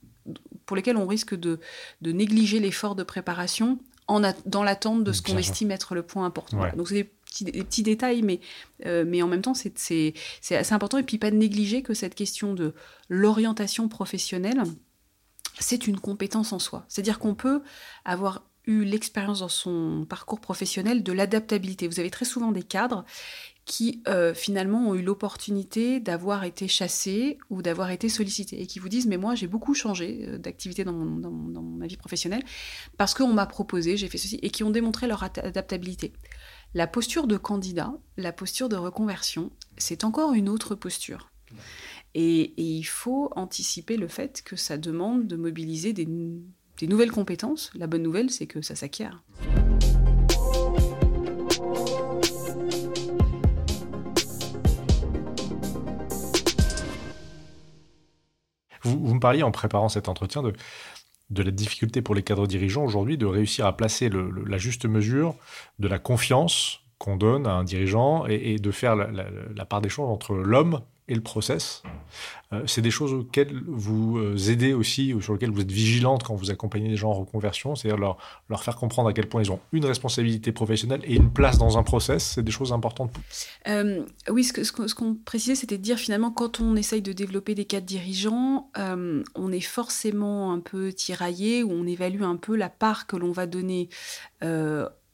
pour 0.68 0.76
lesquels 0.76 0.98
on 0.98 1.08
risque 1.08 1.34
de, 1.34 1.60
négliger 2.02 2.60
l'effort 2.60 2.94
de 2.96 3.04
préparation 3.04 3.80
en 4.08 4.22
dans 4.46 4.64
l'attente 4.64 5.04
de 5.04 5.12
ce 5.12 5.22
qu'on 5.22 5.38
estime 5.38 5.72
être 5.72 5.96
le 5.96 6.04
point 6.04 6.26
important. 6.26 6.60
Donc 6.76 6.88
c'est 6.88 6.96
des 7.42 7.64
petits, 7.64 7.84
détails, 7.84 8.22
mais, 8.22 8.40
euh, 8.86 9.04
mais 9.06 9.22
en 9.22 9.28
même 9.28 9.42
temps, 9.42 9.54
c'est 9.54 10.14
assez 10.52 10.74
important. 10.74 10.98
Et 10.98 11.04
puis 11.04 11.18
pas 11.18 11.32
de 11.32 11.36
négliger 11.36 11.82
que 11.82 11.94
cette 11.94 12.16
question 12.16 12.54
de 12.54 12.74
l'orientation 13.10 13.90
professionnelle, 13.90 14.64
c'est 15.60 15.88
une 15.88 16.00
compétence 16.00 16.54
en 16.54 16.60
soi. 16.60 16.86
C'est-à-dire 16.88 17.20
qu'on 17.20 17.36
peut 17.36 17.62
avoir 18.06 18.44
eu 18.66 18.84
l'expérience 18.84 19.40
dans 19.40 19.50
son 19.50 20.06
parcours 20.08 20.40
professionnel 20.40 21.02
de 21.02 21.12
l'adaptabilité. 21.14 21.88
Vous 21.88 22.00
avez 22.00 22.12
très 22.12 22.26
souvent 22.26 22.52
des 22.52 22.64
cadres 22.64 23.06
qui 23.68 24.02
euh, 24.08 24.34
finalement 24.34 24.90
ont 24.90 24.96
eu 24.96 25.02
l'opportunité 25.02 26.00
d'avoir 26.00 26.46
été 26.46 26.70
chassés 26.70 27.38
ou 27.50 27.62
d'avoir 27.62 27.92
été 27.92 28.08
sollicités 28.08 28.62
et 28.62 28.66
qui 28.66 28.80
vous 28.80 28.88
disent 28.88 29.08
mais 29.08 29.18
moi 29.18 29.36
j'ai 29.36 29.46
beaucoup 29.46 29.74
changé 29.74 30.26
euh, 30.26 30.38
d'activité 30.38 30.86
dans, 30.86 30.94
dans, 30.94 31.32
ma 31.62 31.86
vie 31.86 31.98
professionnelle 31.98 32.44
parce 32.98 33.14
qu'on 33.14 33.34
m'a 33.34 33.46
proposé, 33.46 33.98
j'ai 33.98 34.08
fait 34.08 34.18
ceci 34.18 34.40
et 34.42 34.52
qui 34.52 34.64
ont 34.64 34.70
démontré 34.70 35.06
leur 35.06 35.22
adaptabilité. 35.22 36.14
La 36.74 36.88
posture 36.88 37.28
de 37.28 37.36
candidat, 37.36 37.94
la 38.16 38.32
posture 38.32 38.70
de 38.70 38.78
reconversion, 38.78 39.52
c'est 39.78 40.06
encore 40.06 40.34
une 40.34 40.48
autre 40.48 40.74
posture. 40.74 41.30
Et, 42.16 42.54
il 42.58 42.84
faut 42.84 43.32
anticiper 43.36 43.98
le 43.98 44.08
fait 44.08 44.42
que 44.44 44.56
ça 44.56 44.78
demande 44.78 45.28
de 45.28 45.36
mobiliser 45.36 45.94
des, 45.94 46.08
des 46.78 46.88
nouvelles 46.88 47.12
compétences. 47.12 47.72
La 47.76 47.88
bonne 47.88 48.04
nouvelle, 48.04 48.32
c'est 48.32 48.48
que 48.48 48.62
ça 48.62 48.76
s'acquiert. 48.76 49.24
Me 59.18 59.22
parliez 59.22 59.44
en 59.44 59.52
préparant 59.52 59.90
cet 59.90 60.10
entretien 60.10 60.42
de, 60.42 60.54
de 61.30 61.44
la 61.44 61.52
difficulté 61.52 62.02
pour 62.02 62.16
les 62.16 62.24
cadres 62.24 62.48
dirigeants 62.48 62.84
aujourd'hui 62.84 63.18
de 63.18 63.26
réussir 63.26 63.66
à 63.66 63.76
placer 63.76 64.10
la 64.10 64.58
juste 64.58 64.86
mesure 64.86 65.36
de 65.80 65.88
la 65.88 66.00
confiance 66.00 66.82
qu'on 66.98 67.16
donne 67.16 67.46
à 67.46 67.52
un 67.52 67.64
dirigeant 67.64 68.26
et, 68.28 68.58
de 68.58 68.72
faire 68.72 68.96
la, 68.96 69.66
part 69.66 69.82
des 69.82 69.90
choses 69.90 70.10
entre 70.10 70.34
l'homme 70.34 70.82
et 71.08 71.16
le 71.16 71.22
process. 71.22 71.84
Euh, 72.54 72.64
c'est 72.66 72.82
des 72.82 72.92
choses 72.92 73.14
auxquelles 73.14 73.62
vous 73.66 74.18
euh, 74.18 74.38
aidez 74.50 74.74
aussi, 74.74 75.14
ou 75.14 75.22
sur 75.22 75.34
lesquelles 75.34 75.52
vous 75.52 75.62
êtes 75.62 75.72
vigilante 75.72 76.24
quand 76.24 76.36
vous 76.36 76.52
accompagnez 76.52 76.90
des 76.90 76.96
gens 76.96 77.12
en 77.12 77.20
reconversion, 77.20 77.76
c'est-à-dire 77.76 77.98
leur, 77.98 78.64
faire 78.64 78.76
comprendre 78.76 79.10
à 79.10 79.14
quel 79.14 79.28
point 79.28 79.42
ils 79.42 79.52
ont 79.52 79.60
une 79.74 79.86
responsabilité 79.86 80.52
professionnelle 80.52 81.02
et 81.04 81.16
une 81.16 81.32
place 81.32 81.58
dans 81.58 81.78
un 81.78 81.84
process. 81.84 82.34
C'est 82.36 82.44
des 82.44 82.52
choses 82.52 82.74
importantes. 82.74 83.12
Euh, 83.68 84.04
oui, 84.30 84.44
ce 84.44 84.72
qu'on 84.72 84.88
ce, 84.88 84.96
précisait, 85.26 85.56
c'était 85.56 85.78
de 85.78 85.84
dire 85.84 85.98
finalement, 85.98 86.32
quand 86.32 86.60
on 86.60 86.76
essaye 86.76 87.02
de 87.02 87.14
développer 87.14 87.56
des 87.56 87.66
cadres 87.66 87.86
dirigeants, 87.86 88.70
on 88.76 89.52
est 89.52 89.62
forcément 89.62 90.54
un 90.54 90.60
peu 90.60 90.94
tiraillé, 90.94 91.64
ou 91.64 91.72
on 91.72 91.86
évalue 91.86 92.24
un 92.24 92.38
peu 92.38 92.56
la 92.56 92.70
part 92.70 93.08
que 93.08 93.16
l'on 93.16 93.32
va 93.32 93.46
donner 93.46 93.90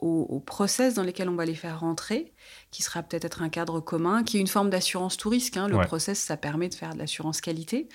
au, 0.03 0.39
process 0.39 0.93
dans 0.93 1.03
lesquels 1.03 1.29
on 1.29 1.35
va 1.35 1.45
les 1.45 1.55
faire 1.55 1.79
rentrer, 1.79 2.32
qui 2.71 2.83
sera 2.83 3.03
peut-être 3.03 3.41
un 3.41 3.49
cadre 3.49 3.79
commun, 3.79 4.23
qui 4.23 4.37
est 4.37 4.41
une 4.41 4.47
forme 4.47 4.69
d'assurance 4.69 5.17
tout 5.17 5.29
risque. 5.29 5.57
Hein. 5.57 5.67
Le 5.67 5.79
process, 5.81 6.19
ça 6.19 6.37
permet 6.37 6.69
de 6.69 6.73
faire 6.73 6.93
de 6.93 6.99
l'assurance 6.99 7.41
qualité. 7.41 7.87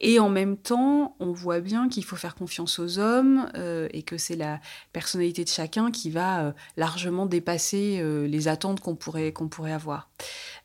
Et 0.00 0.20
en 0.20 0.28
même 0.28 0.56
temps, 0.56 1.16
on 1.18 1.32
voit 1.32 1.60
bien 1.60 1.88
qu'il 1.88 2.04
faut 2.04 2.16
faire 2.16 2.36
confiance 2.36 2.78
aux 2.78 2.98
hommes 2.98 3.50
euh, 3.56 3.88
et 3.92 4.02
que 4.02 4.16
c'est 4.16 4.36
la 4.36 4.60
personnalité 4.92 5.42
de 5.42 5.48
chacun 5.48 5.90
qui 5.90 6.10
va 6.10 6.44
euh, 6.44 6.52
largement 6.76 7.26
dépasser 7.26 7.98
euh, 8.00 8.28
les 8.28 8.46
attentes 8.46 8.80
qu'on 8.80 8.94
pourrait, 8.94 9.32
qu'on 9.32 9.48
pourrait 9.48 9.72
avoir. 9.72 10.10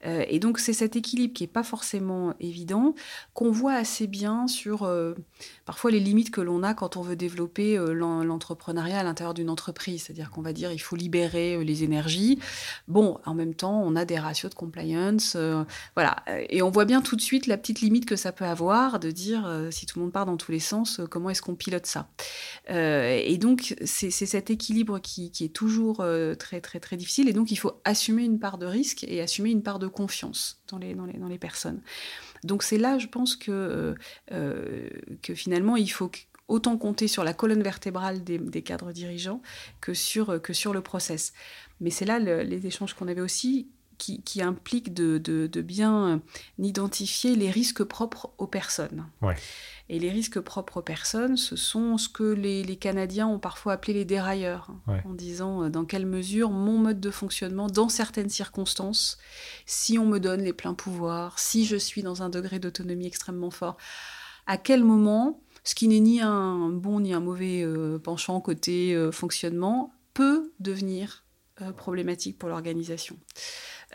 et 0.05 0.39
donc 0.39 0.59
c'est 0.59 0.73
cet 0.73 0.95
équilibre 0.97 1.33
qui 1.33 1.43
n'est 1.43 1.47
pas 1.47 1.63
forcément 1.63 2.33
évident, 2.39 2.93
qu'on 3.33 3.51
voit 3.51 3.73
assez 3.73 4.05
bien 4.05 4.47
sur 4.47 4.89
parfois 5.65 5.91
les 5.91 5.99
limites 6.01 6.29
que 6.29 6.41
l'on 6.41 6.61
a 6.61 6.73
quand 6.73 6.97
on 6.97 7.01
veut 7.01 7.15
développer 7.15 7.77
l'entrepreneuriat 7.77 8.99
à 8.99 9.03
l'intérieur 9.03 9.33
d'une 9.33 9.49
entreprise. 9.49 10.03
C'est-à-dire 10.03 10.29
qu'on 10.29 10.41
va 10.41 10.51
dire 10.51 10.73
il 10.73 10.79
faut 10.79 10.97
libérer 10.97 11.63
les 11.63 11.83
énergies. 11.83 12.37
Bon, 12.89 13.12
en 13.25 13.33
même 13.33 13.53
temps, 13.53 13.81
on 13.81 13.95
a 13.95 14.05
des 14.05 14.19
ratios 14.19 14.49
de 14.49 14.55
compliance. 14.55 15.37
voilà. 15.95 16.23
Et 16.49 16.61
on 16.61 16.69
voit 16.69 16.85
bien 16.85 17.01
tout 17.01 17.15
de 17.15 17.21
suite 17.21 17.47
la 17.47 17.57
petite 17.57 17.81
limite 17.81 18.05
que 18.05 18.15
ça 18.15 18.31
peut 18.31 18.45
avoir 18.45 18.99
de 18.99 19.11
dire 19.11 19.45
euh, 19.45 19.71
si 19.71 19.85
tout 19.85 19.99
le 19.99 20.03
monde 20.03 20.13
part 20.13 20.25
dans 20.25 20.37
tous 20.37 20.51
les 20.51 20.59
sens, 20.59 20.99
euh, 20.99 21.05
comment 21.05 21.29
est-ce 21.29 21.41
qu'on 21.41 21.55
pilote 21.55 21.85
ça? 21.85 22.09
Euh, 22.69 23.19
Et 23.23 23.37
donc, 23.37 23.75
c'est 23.83 24.11
cet 24.11 24.49
équilibre 24.49 24.99
qui, 24.99 25.31
est 25.41 25.53
toujours 25.53 26.05
très, 26.39 26.61
très, 26.61 26.79
très 26.79 26.97
difficile. 26.97 27.27
Et 27.29 27.33
donc, 27.33 27.51
il 27.51 27.55
faut 27.57 27.81
assumer 27.83 28.23
une 28.23 28.39
part 28.39 28.57
de 28.57 28.65
risque 28.65 29.03
et 29.03 29.21
assumer 29.21 29.51
une 29.51 29.63
part 29.63 29.79
de 29.79 29.87
confiance 29.87 30.61
dans 30.69 30.77
les, 30.77 30.93
dans 30.93 31.05
les, 31.05 31.17
dans 31.17 31.27
les 31.27 31.37
personnes. 31.37 31.81
Donc, 32.43 32.63
c'est 32.63 32.77
là, 32.77 32.97
je 32.97 33.07
pense 33.07 33.35
que, 33.35 33.95
que 34.29 35.35
finalement, 35.35 35.75
il 35.75 35.91
faut 35.91 36.09
autant 36.47 36.77
compter 36.77 37.07
sur 37.07 37.23
la 37.23 37.33
colonne 37.33 37.63
vertébrale 37.63 38.23
des, 38.23 38.61
cadres 38.61 38.91
dirigeants 38.91 39.41
que 39.81 39.93
sur, 39.93 40.41
que 40.41 40.53
sur 40.53 40.73
le 40.73 40.81
process. 40.81 41.33
Mais 41.79 41.89
c'est 41.89 42.05
là 42.05 42.19
les 42.19 42.67
échanges 42.67 42.93
qu'on 42.93 43.07
avait 43.07 43.21
aussi 43.21 43.69
qui, 43.97 44.41
implique 44.41 44.93
de, 44.93 45.61
bien 45.61 46.21
identifier 46.59 47.35
les 47.35 47.49
risques 47.49 47.83
propres 47.83 48.31
aux 48.37 48.47
personnes. 48.47 49.07
Et 49.89 49.99
les 49.99 50.11
risques 50.11 50.39
propres 50.39 50.77
aux 50.77 50.81
personnes, 50.81 51.37
ce 51.37 51.55
sont 51.55 51.97
ce 51.97 52.09
que 52.09 52.23
les, 52.23 52.75
Canadiens 52.75 53.27
ont 53.27 53.39
parfois 53.39 53.73
appelé 53.73 53.93
les 53.93 54.05
dérailleurs, 54.05 54.71
hein, 54.87 55.01
en 55.05 55.13
disant 55.13 55.63
euh, 55.63 55.69
dans 55.69 55.85
quelle 55.85 56.05
mesure 56.05 56.49
mon 56.49 56.77
mode 56.77 56.99
de 56.99 57.11
fonctionnement, 57.11 57.67
dans 57.67 57.89
certaines 57.89 58.29
circonstances, 58.29 59.17
si 59.65 59.97
on 59.99 60.05
me 60.05 60.19
donne 60.19 60.41
les 60.41 60.53
pleins 60.53 60.73
pouvoirs, 60.73 61.37
si 61.37 61.65
je 61.65 61.77
suis 61.77 62.01
dans 62.01 62.23
un 62.23 62.29
degré 62.29 62.59
d'autonomie 62.59 63.07
extrêmement 63.07 63.51
fort, 63.51 63.77
à 64.47 64.57
quel 64.57 64.83
moment, 64.83 65.41
ce 65.63 65.75
qui 65.75 65.87
n'est 65.87 65.99
ni 65.99 66.21
un 66.21 66.69
bon 66.69 66.99
ni 66.99 67.13
un 67.13 67.19
mauvais 67.19 67.63
euh, 67.63 67.99
penchant 67.99 68.39
côté 68.41 68.93
euh, 68.93 69.11
fonctionnement, 69.11 69.93
peut 70.13 70.53
devenir 70.59 71.25
problématique 71.77 72.39
pour 72.39 72.49
l'organisation. 72.49 73.15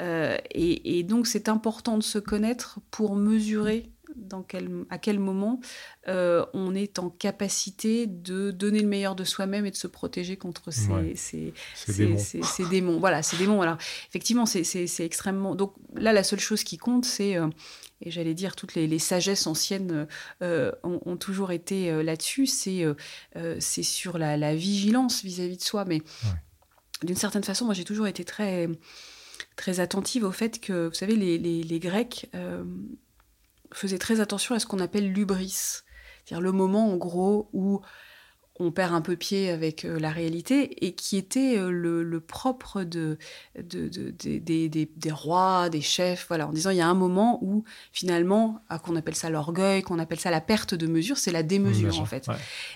Euh, 0.01 0.37
et, 0.53 1.03
donc 1.03 1.27
c'est 1.27 1.49
important 1.49 1.99
de 1.99 2.03
se 2.03 2.19
connaître 2.19 2.79
pour 2.91 3.17
mesurer 3.17 3.91
dans 4.19 4.43
quel, 4.43 4.85
à 4.91 4.99
quel 4.99 5.19
moment 5.19 5.61
euh, 6.09 6.45
on 6.55 6.75
est 6.75 6.99
en 6.99 7.11
capacité 7.11 8.07
de 8.07 8.51
donner 8.51 8.81
le 8.81 8.89
meilleur 8.89 9.15
de 9.15 9.25
soi-même 9.25 9.67
et 9.67 9.71
de 9.71 9.77
se 9.77 9.87
protéger 9.87 10.37
contre 10.37 10.71
ces, 10.71 11.15
ces, 11.17 11.53
ces, 11.75 12.65
démons. 12.71 12.99
Voilà, 12.99 13.23
ces 13.23 13.37
démons. 13.37 13.63
Alors, 13.63 13.79
effectivement, 14.09 14.47
c'est 14.47 15.01
extrêmement. 15.01 15.55
Donc 15.55 15.75
là, 15.95 16.13
la 16.13 16.23
seule 16.23 16.41
chose 16.41 16.65
qui 16.65 16.79
compte, 16.79 17.05
c'est. 17.05 17.37
Euh, 17.37 17.49
et 18.01 18.13
j'allais 18.13 18.35
dire, 18.35 18.55
toutes 18.55 18.75
les, 18.75 18.99
sagesses 19.01 19.49
anciennes 19.49 20.07
ont, 20.41 21.17
toujours 21.17 21.51
été 21.51 21.91
là-dessus, 22.05 22.47
c'est 22.47 22.85
c'est 23.59 23.83
sur 23.83 24.19
la, 24.19 24.55
vigilance 24.55 25.25
vis-à-vis 25.25 25.57
de 25.57 25.63
soi. 25.63 25.85
Mais 25.85 26.03
d'une 27.03 27.17
certaine 27.17 27.43
façon, 27.43 27.65
moi, 27.65 27.75
j'ai 27.75 27.83
toujours 27.83 28.07
été 28.07 28.25
très 28.25 28.69
très 29.59 29.81
attentive 29.81 30.25
au 30.25 30.33
fait 30.33 30.61
que, 30.61 30.89
vous 30.89 30.95
savez, 30.95 31.17
les, 31.17 31.37
les, 31.39 31.81
Grecs 31.81 32.31
euh, 32.35 32.65
faisaient 33.73 33.99
très 33.99 34.21
attention 34.21 34.55
à 34.55 34.59
ce 34.59 34.67
qu'on 34.67 34.81
appelle 34.81 35.13
l'ubris, 35.13 35.83
c'est-à-dire 36.25 36.41
le 36.41 36.53
moment 36.53 36.93
en 36.93 36.97
gros 36.97 37.49
où 37.53 37.81
on 38.61 38.73
perd 38.73 38.93
un 38.93 39.01
peu 39.01 39.17
pied 39.17 39.51
avec 39.51 39.85
euh, 39.85 39.99
la 39.99 40.11
réalité 40.11 40.85
et 40.85 40.93
qui 40.93 41.17
était 41.17 41.57
euh, 41.59 41.71
le, 41.71 42.21
propre 42.21 42.83
de, 42.83 43.19
des, 43.57 45.13
rois, 45.13 45.69
des 45.69 45.81
chefs, 45.81 46.27
voilà, 46.29 46.49
en 46.49 46.53
disant 46.53 46.71
il 46.71 46.77
y 46.77 46.81
a 46.81 46.89
un 46.89 46.95
moment 46.95 47.39
où 47.43 47.65
finalement, 47.93 48.61
qu'on 48.83 48.97
appelle 48.97 49.15
ça 49.15 49.31
l'orgueil, 49.31 49.83
qu'on 49.83 49.99
appelle 49.99 50.19
ça 50.19 50.31
la 50.31 50.41
perte 50.41 50.75
de 50.75 50.87
mesure, 50.87 51.19
c'est 51.19 51.31
la 51.31 51.43
démesure 51.43 52.01
en 52.01 52.05
fait. 52.05 52.29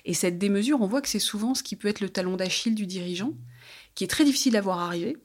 Et 0.05 0.15
cette 0.15 0.39
démesure, 0.39 0.81
on 0.81 0.87
voit 0.87 1.03
que 1.03 1.09
c'est 1.09 1.19
souvent 1.19 1.55
ce 1.55 1.63
qui 1.63 1.77
peut 1.77 1.89
être 1.89 2.01
le 2.01 2.09
talon 2.09 2.37
d'Achille 2.37 2.75
du 2.75 2.87
dirigeant 2.87 3.33
qui 3.95 4.05
est 4.05 4.09
très 4.09 4.25
difficile 4.25 4.57
à 4.57 4.61
voir 4.61 4.79
arriver. 4.79 5.17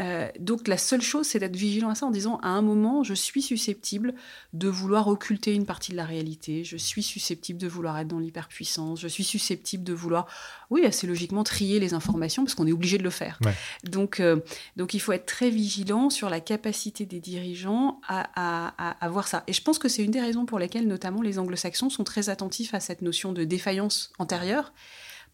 Euh, 0.00 0.28
donc 0.40 0.66
la 0.66 0.78
seule 0.78 1.02
chose, 1.02 1.26
c'est 1.26 1.38
d'être 1.38 1.56
vigilant 1.56 1.88
à 1.88 1.94
ça 1.94 2.06
en 2.06 2.10
disant, 2.10 2.38
à 2.42 2.48
un 2.48 2.62
moment, 2.62 3.02
je 3.02 3.14
suis 3.14 3.42
susceptible 3.42 4.14
de 4.52 4.68
vouloir 4.68 5.06
occulter 5.08 5.54
une 5.54 5.66
partie 5.66 5.92
de 5.92 5.96
la 5.96 6.04
réalité, 6.04 6.64
je 6.64 6.76
suis 6.76 7.02
susceptible 7.02 7.60
de 7.60 7.68
vouloir 7.68 7.98
être 7.98 8.08
dans 8.08 8.18
l'hyperpuissance, 8.18 9.00
je 9.00 9.08
suis 9.08 9.24
susceptible 9.24 9.84
de 9.84 9.92
vouloir, 9.92 10.26
oui, 10.70 10.84
assez 10.84 11.06
logiquement, 11.06 11.44
trier 11.44 11.78
les 11.78 11.94
informations, 11.94 12.44
parce 12.44 12.54
qu'on 12.54 12.66
est 12.66 12.72
obligé 12.72 12.98
de 12.98 13.04
le 13.04 13.10
faire. 13.10 13.38
Donc, 13.84 14.20
euh, 14.20 14.40
donc 14.76 14.94
il 14.94 15.00
faut 15.00 15.12
être 15.12 15.26
très 15.26 15.50
vigilant 15.50 16.10
sur 16.10 16.28
la 16.28 16.40
capacité 16.40 17.06
des 17.06 17.20
dirigeants 17.20 18.00
à, 18.06 18.28
à, 18.34 18.90
à 19.04 19.08
voir 19.08 19.28
ça. 19.28 19.44
Et 19.46 19.52
je 19.52 19.62
pense 19.62 19.78
que 19.78 19.88
c'est 19.88 20.04
une 20.04 20.10
des 20.10 20.20
raisons 20.20 20.44
pour 20.44 20.58
lesquelles, 20.58 20.86
notamment, 20.86 21.22
les 21.22 21.38
anglo-saxons 21.38 21.90
sont 21.90 22.04
très 22.04 22.28
attentifs 22.28 22.74
à 22.74 22.80
cette 22.80 23.02
notion 23.02 23.32
de 23.32 23.44
défaillance 23.44 24.12
antérieure. 24.18 24.72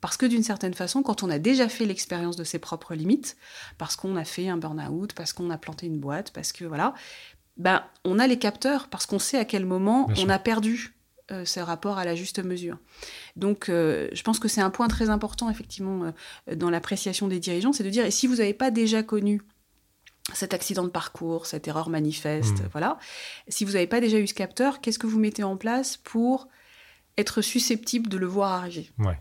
Parce 0.05 0.19
que 0.19 0.27
d'une 0.27 0.43
certaine 0.43 0.75
façon, 0.75 1.03
quand 1.03 1.23
on 1.23 1.31
a 1.31 1.39
déjà 1.39 1.67
fait 1.67 1.87
l'expérience 1.87 2.37
de 2.37 2.45
ses 2.45 2.59
propres 2.59 2.95
limites, 2.95 3.39
parce 3.79 3.97
qu'on 3.97 4.17
a 4.17 4.25
fait 4.25 4.51
un 4.51 4.59
burn-out, 4.59 5.15
parce 5.15 5.33
qu'on 5.33 5.49
a 5.49 5.57
planté 5.57 5.87
une 5.87 5.99
boîte, 5.99 6.31
parce 6.31 6.53
que 6.53 6.67
voilà, 6.67 6.93
ben, 7.57 7.83
on 8.05 8.19
a 8.19 8.27
les 8.27 8.39
capteurs, 8.39 8.89
parce 8.89 9.07
qu'on 9.07 9.19
sait 9.19 9.39
à 9.39 9.47
quel 9.47 9.65
moment 9.65 10.11
on 10.19 10.29
a 10.29 10.39
perdu 10.39 10.95
euh, 11.31 11.47
ce 11.47 11.59
rapport 11.59 11.97
à 11.97 12.05
la 12.05 12.15
juste 12.15 12.45
mesure. 12.45 12.77
Donc, 13.37 13.71
euh, 13.71 14.11
je 14.13 14.23
pense 14.23 14.39
que 14.39 14.47
c'est 14.47 14.61
un 14.61 14.69
point 14.69 14.89
très 14.89 15.09
important, 15.09 15.49
effectivement, 15.49 16.13
euh, 16.51 16.55
dans 16.55 16.69
l'appréciation 16.69 17.27
des 17.27 17.41
dirigeants, 17.41 17.73
c'est 17.73 17.83
de 17.83 17.89
dire, 17.89 18.05
et 18.05 18.11
si 18.11 18.27
vous 18.27 18.37
n'avez 18.37 18.53
pas 18.53 18.71
déjà 18.71 19.03
connu 19.03 19.41
cet 20.35 20.53
accident 20.53 20.85
de 20.85 20.91
parcours, 20.91 21.47
cette 21.47 21.67
erreur 21.67 21.89
manifeste, 21.89 22.61
mmh. 22.61 22.69
voilà, 22.73 22.99
si 23.49 23.65
vous 23.65 23.73
n'avez 23.73 23.87
pas 23.87 24.03
déjà 24.03 24.19
eu 24.19 24.27
ce 24.27 24.35
capteur, 24.35 24.83
qu'est-ce 24.83 24.99
que 24.99 25.07
vous 25.07 25.19
mettez 25.19 25.45
en 25.45 25.57
place 25.57 25.97
pour 25.97 26.49
être 27.17 27.41
susceptible 27.41 28.11
de 28.11 28.19
le 28.19 28.27
voir 28.27 28.53
arriver? 28.53 28.91
Ouais. 28.99 29.19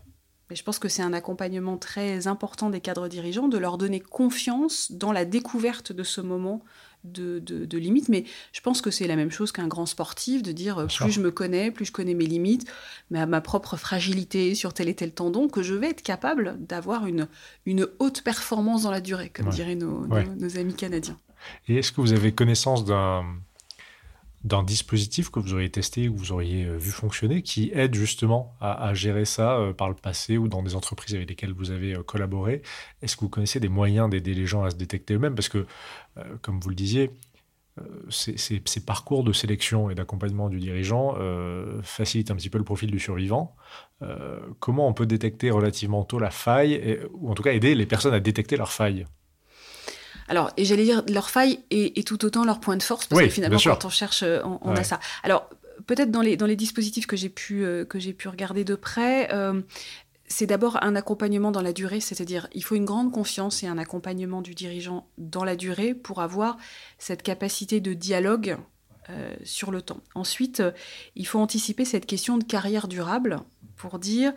Mais 0.50 0.56
je 0.56 0.62
pense 0.62 0.78
que 0.78 0.88
c'est 0.88 1.02
un 1.02 1.12
accompagnement 1.12 1.78
très 1.78 2.26
important 2.26 2.70
des 2.70 2.80
cadres 2.80 3.08
dirigeants 3.08 3.48
de 3.48 3.58
leur 3.58 3.78
donner 3.78 4.00
confiance 4.00 4.92
dans 4.92 5.12
la 5.12 5.24
découverte 5.24 5.92
de 5.92 6.02
ce 6.02 6.20
moment 6.20 6.62
de, 7.04 7.38
de, 7.38 7.78
limites. 7.78 8.08
Mais 8.08 8.24
je 8.52 8.60
pense 8.60 8.80
que 8.80 8.90
c'est 8.90 9.06
la 9.06 9.16
même 9.16 9.30
chose 9.30 9.52
qu'un 9.52 9.68
grand 9.68 9.86
sportif, 9.86 10.42
de 10.42 10.52
dire 10.52 10.86
plus 10.86 11.10
je 11.10 11.20
me 11.20 11.30
connais, 11.30 11.70
plus 11.70 11.86
je 11.86 11.92
connais 11.92 12.14
mes 12.14 12.26
limites, 12.26 12.70
ma, 13.10 13.26
ma 13.26 13.40
propre 13.40 13.76
fragilité 13.76 14.54
sur 14.54 14.72
tel 14.72 14.88
et 14.88 14.94
tel 14.94 15.12
tendon, 15.12 15.48
que 15.48 15.62
je 15.62 15.74
vais 15.74 15.90
être 15.90 16.02
capable 16.02 16.56
d'avoir 16.60 17.06
une, 17.06 17.28
une 17.66 17.86
haute 17.98 18.22
performance 18.22 18.82
dans 18.82 18.90
la 18.90 19.00
durée, 19.00 19.30
comme 19.30 19.48
diraient 19.50 19.74
nos, 19.74 20.06
nos 20.06 20.58
amis 20.58 20.74
canadiens. 20.74 21.18
Et 21.68 21.76
est-ce 21.76 21.92
que 21.92 22.00
vous 22.00 22.12
avez 22.12 22.32
connaissance 22.32 22.84
d'un 22.84 23.24
d'un 24.44 24.62
dispositif 24.62 25.30
que 25.30 25.40
vous 25.40 25.54
auriez 25.54 25.70
testé 25.70 26.08
ou 26.08 26.16
vous 26.16 26.32
auriez 26.32 26.66
euh, 26.66 26.76
vu 26.76 26.90
fonctionner 26.90 27.42
qui 27.42 27.70
aide 27.74 27.94
justement 27.94 28.54
à, 28.60 28.92
gérer 28.92 29.24
ça 29.24 29.56
euh, 29.56 29.72
par 29.72 29.88
le 29.88 29.94
passé 29.94 30.36
ou 30.36 30.48
dans 30.48 30.62
des 30.62 30.76
entreprises 30.76 31.14
avec 31.14 31.30
lesquelles 31.30 31.54
vous 31.54 31.70
avez 31.70 31.94
euh, 31.94 32.02
collaboré? 32.02 32.62
Est-ce 33.00 33.16
que 33.16 33.22
vous 33.22 33.30
connaissez 33.30 33.58
des 33.58 33.70
moyens 33.70 34.10
d'aider 34.10 34.34
les 34.34 34.46
gens 34.46 34.62
à 34.62 34.70
se 34.70 34.76
détecter 34.76 35.14
eux-mêmes? 35.14 35.34
Parce 35.34 35.48
que, 35.48 35.66
comme 36.42 36.60
vous 36.60 36.68
le 36.68 36.74
disiez, 36.74 37.10
ces, 38.08 38.80
parcours 38.86 39.24
de 39.24 39.32
sélection 39.32 39.90
et 39.90 39.94
d'accompagnement 39.94 40.48
du 40.48 40.60
dirigeant 40.60 41.16
facilitent 41.82 42.30
un 42.30 42.36
petit 42.36 42.50
peu 42.50 42.58
le 42.58 42.64
profil 42.64 42.90
du 42.90 43.00
survivant. 43.00 43.56
comment 44.60 44.86
on 44.86 44.92
peut 44.92 45.06
détecter 45.06 45.50
relativement 45.50 46.04
tôt 46.04 46.18
la 46.18 46.30
faille, 46.30 47.00
ou 47.14 47.30
en 47.30 47.34
tout 47.34 47.42
cas 47.42 47.52
aider 47.52 47.74
les 47.74 47.86
personnes 47.86 48.14
à 48.14 48.20
détecter 48.20 48.56
leur 48.56 48.72
faille? 48.72 49.06
Alors, 50.28 50.50
et 50.56 50.64
j'allais 50.64 50.84
dire 50.84 51.02
leur 51.08 51.30
faille 51.30 51.60
et, 51.70 52.02
tout 52.04 52.24
autant 52.24 52.44
leur 52.44 52.60
point 52.60 52.76
de 52.76 52.82
force, 52.82 53.06
parce 53.06 53.20
que 53.22 53.28
finalement, 53.28 53.58
quand 53.62 53.84
on 53.84 53.90
cherche, 53.90 54.22
euh, 54.22 54.40
on, 54.44 54.74
a 54.74 54.84
ça. 54.84 55.00
Alors, 55.22 55.48
peut-être 55.86 56.10
dans 56.10 56.22
les, 56.22 56.36
dans 56.36 56.46
les 56.46 56.56
dispositifs 56.56 57.06
que 57.06 57.16
j'ai 57.16 57.28
pu, 57.28 57.64
euh, 57.64 57.84
que 57.84 57.98
j'ai 57.98 58.12
pu 58.12 58.28
regarder 58.28 58.64
de 58.64 58.74
près, 58.74 59.32
euh, 59.32 59.60
c'est 60.26 60.46
d'abord 60.46 60.82
un 60.82 60.96
accompagnement 60.96 61.50
dans 61.50 61.62
la 61.62 61.72
durée, 61.72 62.00
c'est-à-dire 62.00 62.48
il 62.54 62.64
faut 62.64 62.74
une 62.74 62.86
grande 62.86 63.12
confiance 63.12 63.62
et 63.62 63.66
un 63.66 63.78
accompagnement 63.78 64.40
du 64.40 64.54
dirigeant 64.54 65.08
dans 65.18 65.44
la 65.44 65.56
durée 65.56 65.94
pour 65.94 66.22
avoir 66.22 66.56
cette 66.98 67.22
capacité 67.22 67.80
de 67.80 67.92
dialogue 67.92 68.56
sur 69.44 69.70
le 69.70 69.82
temps. 69.82 70.00
Ensuite, 70.14 70.62
il 71.14 71.26
faut 71.26 71.38
anticiper 71.38 71.84
cette 71.84 72.06
question 72.06 72.38
de 72.38 72.44
carrière 72.44 72.88
durable 72.88 73.40
pour 73.76 73.98
dire 73.98 74.32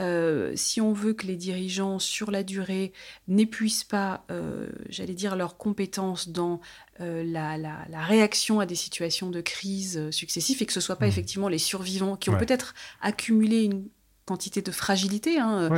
euh, 0.00 0.52
si 0.56 0.80
on 0.80 0.92
veut 0.92 1.12
que 1.12 1.26
les 1.26 1.36
dirigeants, 1.36 1.98
sur 1.98 2.30
la 2.30 2.42
durée, 2.42 2.92
n'épuisent 3.28 3.84
pas, 3.84 4.24
euh, 4.30 4.68
j'allais 4.88 5.14
dire, 5.14 5.36
leurs 5.36 5.56
compétences 5.56 6.28
dans 6.28 6.60
euh, 7.00 7.22
la, 7.24 8.04
réaction 8.04 8.60
à 8.60 8.66
des 8.66 8.74
situations 8.74 9.30
de 9.30 9.40
crise 9.40 10.10
successives 10.10 10.62
et 10.62 10.66
que 10.66 10.72
ce 10.72 10.78
ne 10.78 10.82
soit 10.82 10.96
pas 10.96 11.06
mmh. 11.06 11.10
effectivement 11.10 11.48
les 11.48 11.58
survivants 11.58 12.16
qui 12.16 12.30
ont 12.30 12.38
peut-être 12.38 12.74
accumulé 13.02 13.64
une 13.64 13.88
quantité 14.24 14.62
de 14.62 14.70
fragilité 14.70 15.38
hein, 15.38 15.68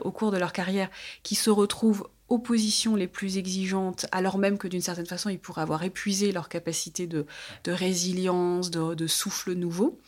au 0.00 0.12
cours 0.12 0.30
de 0.30 0.38
leur 0.38 0.52
carrière, 0.52 0.88
qui 1.22 1.34
se 1.34 1.50
retrouvent 1.50 2.08
aux 2.28 2.38
positions 2.38 2.96
les 2.96 3.06
plus 3.06 3.38
exigeantes, 3.38 4.06
alors 4.10 4.38
même 4.38 4.58
que 4.58 4.66
d'une 4.66 4.80
certaine 4.80 5.06
façon, 5.06 5.28
ils 5.28 5.38
pourraient 5.38 5.62
avoir 5.62 5.84
épuisé 5.84 6.32
leur 6.32 6.48
capacité 6.48 7.06
de, 7.06 7.24
résilience, 7.66 8.70
de, 8.70 9.06
souffle 9.06 9.52
nouveau. 9.52 10.00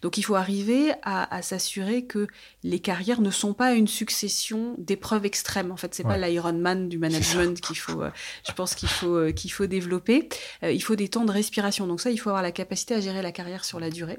Donc 0.00 0.16
il 0.16 0.22
faut 0.22 0.34
arriver 0.34 0.92
à, 1.02 1.42
s'assurer 1.42 2.04
que 2.04 2.26
les 2.62 2.80
carrières 2.80 3.20
ne 3.20 3.30
sont 3.30 3.52
pas 3.52 3.74
une 3.74 3.86
succession 3.86 4.74
d'épreuves 4.78 5.26
extrêmes. 5.26 5.70
En 5.70 5.76
fait, 5.76 5.94
c'est 5.94 6.04
pas 6.04 6.16
l'Ironman 6.16 6.88
du 6.88 6.98
management 6.98 7.60
qu'il 7.60 7.76
faut, 7.76 8.02
euh, 8.02 8.10
je 8.46 8.52
pense 8.52 8.74
qu'il 8.74 8.88
faut, 8.88 9.14
euh, 9.14 9.32
qu'il 9.32 9.52
faut 9.52 9.66
développer. 9.66 10.28
Euh, 10.62 10.72
il 10.72 10.82
faut 10.82 10.96
des 10.96 11.08
temps 11.08 11.24
de 11.24 11.32
respiration. 11.32 11.86
Donc 11.86 12.00
ça, 12.00 12.10
il 12.10 12.18
faut 12.18 12.30
avoir 12.30 12.42
la 12.42 12.52
capacité 12.52 12.94
à 12.94 13.00
gérer 13.00 13.22
la 13.22 13.32
carrière 13.32 13.64
sur 13.64 13.78
la 13.78 13.90
durée. 13.90 14.18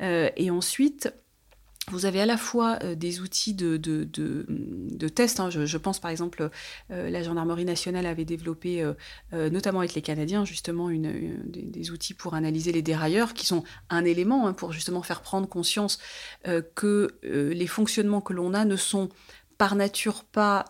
et 0.00 0.50
ensuite, 0.50 1.12
vous 1.90 2.06
avez 2.06 2.20
à 2.20 2.26
la 2.26 2.36
fois 2.36 2.78
euh, 2.82 2.94
des 2.94 3.20
outils 3.20 3.54
de, 3.54 3.76
de, 3.76 4.04
de, 4.04 5.08
test. 5.08 5.40
Hein. 5.40 5.50
Je, 5.50 5.76
pense 5.76 5.98
par 6.00 6.10
exemple, 6.10 6.50
euh, 6.90 7.10
la 7.10 7.22
gendarmerie 7.22 7.64
nationale 7.64 8.06
avait 8.06 8.24
développé, 8.24 8.82
euh, 9.32 9.50
notamment 9.50 9.80
avec 9.80 9.94
les 9.94 10.02
Canadiens, 10.02 10.44
justement, 10.44 10.90
une, 10.90 11.42
des, 11.46 11.90
outils 11.90 12.14
pour 12.14 12.34
analyser 12.34 12.72
les 12.72 12.82
dérailleurs, 12.82 13.34
qui 13.34 13.46
sont 13.46 13.64
un 13.90 14.04
élément 14.04 14.46
hein, 14.46 14.52
pour 14.52 14.72
justement 14.72 15.02
faire 15.02 15.22
prendre 15.22 15.48
conscience 15.48 15.98
que 16.74 17.08
les 17.22 17.66
fonctionnements 17.66 18.20
que 18.20 18.32
l'on 18.32 18.54
a 18.54 18.64
ne 18.64 18.76
sont 18.76 19.08
par 19.56 19.74
nature 19.74 20.24
pas 20.24 20.66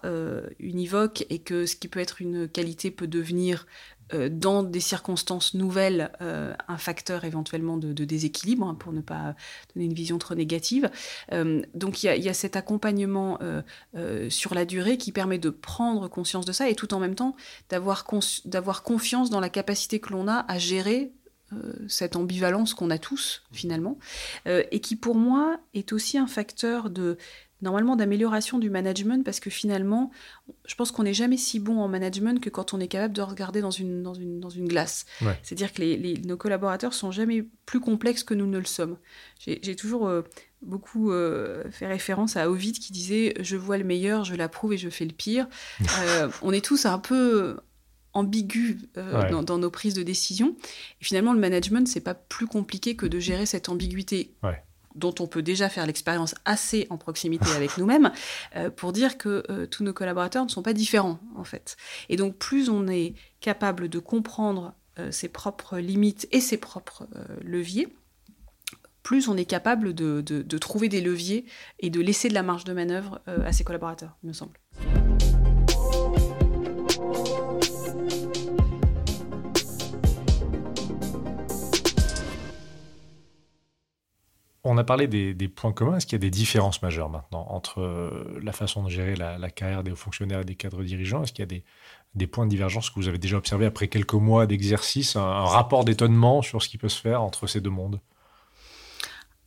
univoques 0.58 1.26
et 1.30 1.38
que 1.38 1.66
ce 1.66 1.76
qui 1.76 1.88
peut 1.88 2.00
être 2.00 2.22
une 2.22 2.48
qualité 2.48 2.90
peut 2.90 3.06
devenir 3.06 3.66
euh, 4.14 4.28
dans 4.30 4.62
des 4.62 4.80
circonstances 4.80 5.54
nouvelles, 5.54 6.10
euh, 6.20 6.54
un 6.66 6.78
facteur 6.78 7.24
éventuellement 7.24 7.76
de, 7.76 7.92
déséquilibre, 8.04 8.66
hein, 8.66 8.74
pour 8.74 8.92
ne 8.92 9.00
pas 9.00 9.34
donner 9.74 9.86
une 9.86 9.94
vision 9.94 10.18
trop 10.18 10.34
négative. 10.34 10.90
Euh, 11.32 11.62
donc 11.74 12.02
il 12.02 12.06
y, 12.06 12.28
a 12.28 12.34
cet 12.34 12.56
accompagnement 12.56 13.38
sur 14.28 14.54
la 14.54 14.64
durée 14.64 14.96
qui 14.96 15.12
permet 15.12 15.38
de 15.38 15.50
prendre 15.50 16.08
conscience 16.08 16.44
de 16.44 16.52
ça 16.52 16.68
et 16.68 16.74
tout 16.74 16.94
en 16.94 17.00
même 17.00 17.14
temps 17.14 17.36
d'avoir 17.68 18.04
confiance 18.04 19.30
dans 19.30 19.40
la 19.40 19.48
capacité 19.48 20.00
que 20.00 20.12
l'on 20.12 20.28
a 20.28 20.44
à 20.48 20.58
gérer 20.58 21.12
cette 21.88 22.16
ambivalence 22.16 22.74
qu'on 22.74 22.90
a 22.90 22.98
tous 22.98 23.42
finalement, 23.52 23.98
et 24.46 24.80
qui 24.80 24.96
pour 24.96 25.14
moi 25.14 25.58
est 25.74 25.92
aussi 25.92 26.18
un 26.18 26.26
facteur 26.26 26.90
de 26.90 27.16
normalement 27.60 27.96
d'amélioration 27.96 28.58
du 28.58 28.70
management 28.70 29.24
parce 29.24 29.40
que 29.40 29.50
finalement, 29.50 30.10
je 30.66 30.74
pense 30.74 30.92
qu'on 30.92 31.02
n'est 31.02 31.14
jamais 31.14 31.36
si 31.36 31.58
bon 31.58 31.80
en 31.80 31.88
management 31.88 32.40
que 32.40 32.50
quand 32.50 32.72
on 32.72 32.80
est 32.80 32.88
capable 32.88 33.14
de 33.14 33.22
regarder 33.22 33.60
dans 33.60 33.70
une, 33.70 34.02
dans 34.02 34.14
une, 34.14 34.38
dans 34.40 34.50
une 34.50 34.68
glace. 34.68 35.06
C'est-à-dire 35.42 35.72
que 35.72 35.82
les, 35.82 36.20
nos 36.24 36.36
collaborateurs 36.36 36.94
sont 36.94 37.10
jamais 37.10 37.44
plus 37.66 37.80
complexes 37.80 38.22
que 38.22 38.34
nous 38.34 38.46
ne 38.46 38.58
le 38.58 38.64
sommes. 38.64 38.96
J'ai 39.38 39.76
toujours 39.76 40.06
euh, 40.06 40.22
beaucoup 40.62 41.10
euh, 41.10 41.64
fait 41.70 41.86
référence 41.86 42.36
à 42.36 42.50
Ovid 42.50 42.78
qui 42.78 42.92
disait 42.92 43.34
«je 43.40 43.56
vois 43.56 43.78
le 43.78 43.84
meilleur, 43.84 44.24
je 44.24 44.34
l'approuve 44.34 44.74
et 44.74 44.78
je 44.78 44.88
fais 44.88 45.04
le 45.04 45.12
pire 45.12 45.48
euh, 46.00 46.28
On 46.42 46.52
est 46.52 46.64
tous 46.64 46.86
un 46.86 46.98
peu 46.98 47.56
ambigus 48.12 48.76
dans, 48.94 49.42
dans, 49.42 49.58
nos 49.58 49.70
prises 49.70 49.94
de 49.94 50.02
décision. 50.02 50.56
Et 51.00 51.04
finalement, 51.04 51.32
le 51.32 51.40
management, 51.40 51.86
c'est 51.86 52.00
pas 52.00 52.14
plus 52.14 52.46
compliqué 52.46 52.96
que 52.96 53.06
de 53.06 53.18
gérer 53.18 53.46
cette 53.46 53.68
ambiguïté 53.68 54.34
dont 54.94 55.14
on 55.20 55.26
peut 55.26 55.42
déjà 55.42 55.68
faire 55.68 55.86
l'expérience 55.86 56.34
assez 56.44 56.86
en 56.90 56.96
proximité 56.96 57.50
avec 57.52 57.76
nous-mêmes, 57.78 58.12
euh, 58.56 58.70
pour 58.70 58.92
dire 58.92 59.18
que 59.18 59.44
euh, 59.50 59.66
tous 59.66 59.84
nos 59.84 59.92
collaborateurs 59.92 60.44
ne 60.44 60.50
sont 60.50 60.62
pas 60.62 60.72
différents, 60.72 61.18
en 61.36 61.44
fait. 61.44 61.76
Et 62.08 62.16
donc, 62.16 62.36
plus 62.36 62.68
on 62.68 62.88
est 62.88 63.14
capable 63.40 63.88
de 63.88 63.98
comprendre 63.98 64.74
euh, 64.98 65.10
ses 65.10 65.28
propres 65.28 65.78
limites 65.78 66.28
et 66.32 66.40
ses 66.40 66.58
propres 66.58 67.06
leviers, 67.42 67.88
plus 69.02 69.28
on 69.28 69.36
est 69.36 69.46
capable 69.46 69.94
de, 69.94 70.20
de, 70.20 70.58
trouver 70.58 70.90
des 70.90 71.00
leviers 71.00 71.46
et 71.78 71.88
de 71.88 72.00
laisser 72.00 72.28
de 72.28 72.34
la 72.34 72.42
marge 72.42 72.64
de 72.64 72.74
manœuvre 72.74 73.22
à 73.26 73.52
ses 73.52 73.64
collaborateurs, 73.64 74.18
il 74.22 74.28
me 74.28 74.32
semble. 74.34 74.52
On 84.64 84.76
a 84.76 84.84
parlé 84.84 85.06
des, 85.06 85.48
points 85.48 85.72
communs. 85.72 85.96
Est-ce 85.96 86.06
qu'il 86.06 86.14
y 86.14 86.20
a 86.20 86.26
des 86.26 86.30
différences 86.30 86.82
majeures 86.82 87.08
maintenant 87.08 87.46
entre 87.48 87.80
euh, 87.80 88.40
la 88.42 88.52
façon 88.52 88.82
de 88.82 88.88
gérer 88.88 89.14
la, 89.14 89.50
carrière 89.50 89.84
des 89.84 89.92
hauts 89.92 89.96
fonctionnaires 89.96 90.40
et 90.40 90.44
des 90.44 90.56
cadres 90.56 90.82
dirigeants? 90.82 91.22
Est-ce 91.22 91.32
qu'il 91.32 91.42
y 91.42 91.56
a 91.56 91.62
des, 92.16 92.26
points 92.26 92.44
de 92.44 92.50
divergence 92.50 92.90
que 92.90 92.96
vous 92.96 93.08
avez 93.08 93.18
déjà 93.18 93.36
observés 93.36 93.66
après 93.66 93.88
quelques 93.88 94.14
mois 94.14 94.46
d'exercice, 94.46 95.14
un, 95.14 95.44
rapport 95.44 95.84
d'étonnement 95.84 96.42
sur 96.42 96.62
ce 96.62 96.68
qui 96.68 96.76
peut 96.76 96.88
se 96.88 97.00
faire 97.00 97.22
entre 97.22 97.46
ces 97.46 97.60
deux 97.60 97.70
mondes? 97.70 98.00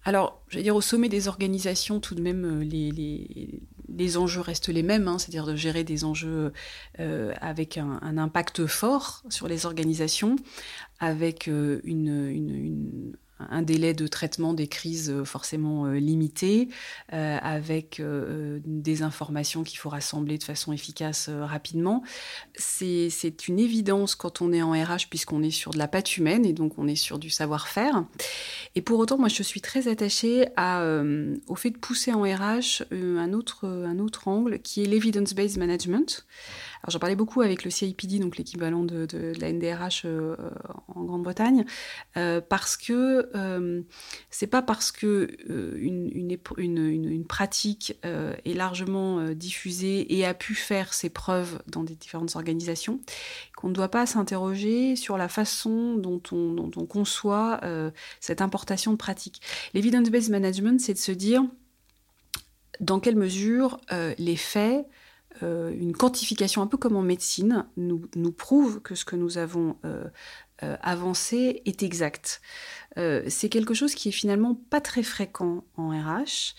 Alors, 0.03 0.41
je 0.47 0.57
vais 0.57 0.63
dire, 0.63 0.75
au 0.75 0.81
sommet 0.81 1.09
des 1.09 1.27
organisations, 1.27 1.99
tout 1.99 2.15
de 2.15 2.21
même, 2.21 2.61
euh, 2.61 2.63
les, 2.63 4.17
enjeux 4.17 4.41
restent 4.41 4.69
les 4.69 4.81
mêmes, 4.81 5.07
hein, 5.07 5.19
c'est-à-dire 5.19 5.45
de 5.45 5.55
gérer 5.55 5.83
des 5.83 6.05
enjeux 6.05 6.53
euh, 6.99 7.33
avec 7.39 7.77
un, 7.77 8.17
impact 8.17 8.65
fort 8.65 9.21
sur 9.29 9.47
les 9.47 9.65
organisations, 9.65 10.37
avec 10.99 11.47
une, 11.47 13.13
un 13.49 13.61
délai 13.61 13.93
de 13.93 14.07
traitement 14.07 14.53
des 14.53 14.67
crises 14.67 15.09
euh, 15.09 15.23
forcément 15.23 15.85
euh, 15.85 15.95
limité, 15.95 16.69
euh, 17.13 17.37
avec 17.41 18.01
des 18.65 19.03
informations 19.03 19.63
qu'il 19.63 19.79
faut 19.79 19.89
rassembler 19.89 20.37
de 20.37 20.43
façon 20.43 20.71
efficace 20.73 21.29
rapidement. 21.29 22.03
C'est 22.55 23.47
une 23.47 23.59
évidence 23.59 24.15
quand 24.15 24.41
on 24.41 24.51
est 24.53 24.61
en 24.61 24.71
RH, 24.71 25.07
puisqu'on 25.09 25.43
est 25.43 25.51
sur 25.51 25.71
de 25.71 25.77
la 25.77 25.87
patte 25.87 26.17
humaine 26.17 26.45
et 26.45 26.53
donc 26.53 26.77
on 26.77 26.87
est 26.87 26.95
sur 26.95 27.19
du 27.19 27.29
savoir-faire. 27.29 28.05
Et 28.75 28.81
pour 28.81 28.99
autant, 28.99 29.17
moi, 29.17 29.29
je 29.29 29.43
suis 29.43 29.61
très 29.61 29.87
attachée 29.87 30.47
au 31.47 31.55
fait 31.55 31.71
de 31.71 31.77
pousser 31.77 32.13
en 32.13 32.21
RH 32.21 32.83
un, 32.91 33.33
autre, 33.33 33.67
un 33.67 33.99
autre 33.99 34.27
angle 34.27 34.59
qui 34.59 34.83
est 34.83 34.87
l'evidence-based 34.87 35.57
management. 35.57 36.25
Alors 36.83 36.91
j'en 36.91 36.99
parlais 36.99 37.15
beaucoup 37.15 37.41
avec 37.41 37.63
le 37.63 37.69
CIPD, 37.69 38.17
donc 38.17 38.37
l'équivalent 38.37 38.83
de, 38.83 39.33
la 39.39 39.51
NDRH 39.51 40.03
euh, 40.05 40.35
en 40.87 41.03
Grande-Bretagne, 41.03 41.65
euh, 42.17 42.41
parce 42.41 42.75
que 42.75 43.29
euh, 43.35 43.81
c'est 44.31 44.47
pas 44.47 44.63
parce 44.63 44.91
que 44.91 45.27
une, 45.77 46.11
une, 46.57 47.25
pratique 47.25 47.97
est 48.03 48.53
largement 48.53 49.23
diffusée 49.33 50.17
et 50.17 50.25
a 50.25 50.33
pu 50.33 50.55
faire 50.55 50.93
ses 50.93 51.09
preuves 51.09 51.61
dans 51.67 51.83
des 51.83 51.95
différentes 51.95 52.35
organisations 52.35 52.99
qu'on 53.55 53.69
ne 53.69 53.73
doit 53.73 53.89
pas 53.89 54.05
s'interroger 54.05 54.95
sur 54.95 55.17
la 55.17 55.27
façon 55.27 55.95
dont 55.95 56.21
on, 56.31 56.53
dont 56.53 56.71
on 56.75 56.85
conçoit 56.85 57.61
cette 58.19 58.41
importation 58.41 58.91
de 58.91 58.97
pratique. 58.97 59.41
L'evidence-based 59.73 60.31
management, 60.31 60.81
c'est 60.81 60.93
de 60.93 60.99
se 60.99 61.11
dire 61.11 61.43
dans 62.79 62.99
quelle 62.99 63.15
mesure 63.15 63.79
les 64.17 64.35
faits 64.35 64.87
euh, 65.43 65.71
une 65.71 65.95
quantification 65.95 66.61
un 66.61 66.67
peu 66.67 66.77
comme 66.77 66.95
en 66.95 67.01
médecine 67.01 67.65
nous, 67.77 68.01
nous 68.15 68.31
prouve 68.31 68.81
que 68.81 68.95
ce 68.95 69.05
que 69.05 69.15
nous 69.15 69.37
avons 69.37 69.77
euh, 69.85 70.05
euh, 70.63 70.77
avancé 70.81 71.61
est 71.65 71.83
exact. 71.83 72.41
c'est 72.95 73.49
quelque 73.49 73.73
chose 73.73 73.95
qui 73.95 74.09
est 74.09 74.13
finalement 74.13 74.55
pas 74.69 74.81
très 74.81 75.03
fréquent 75.03 75.63
en 75.77 75.89
RH. 75.89 76.55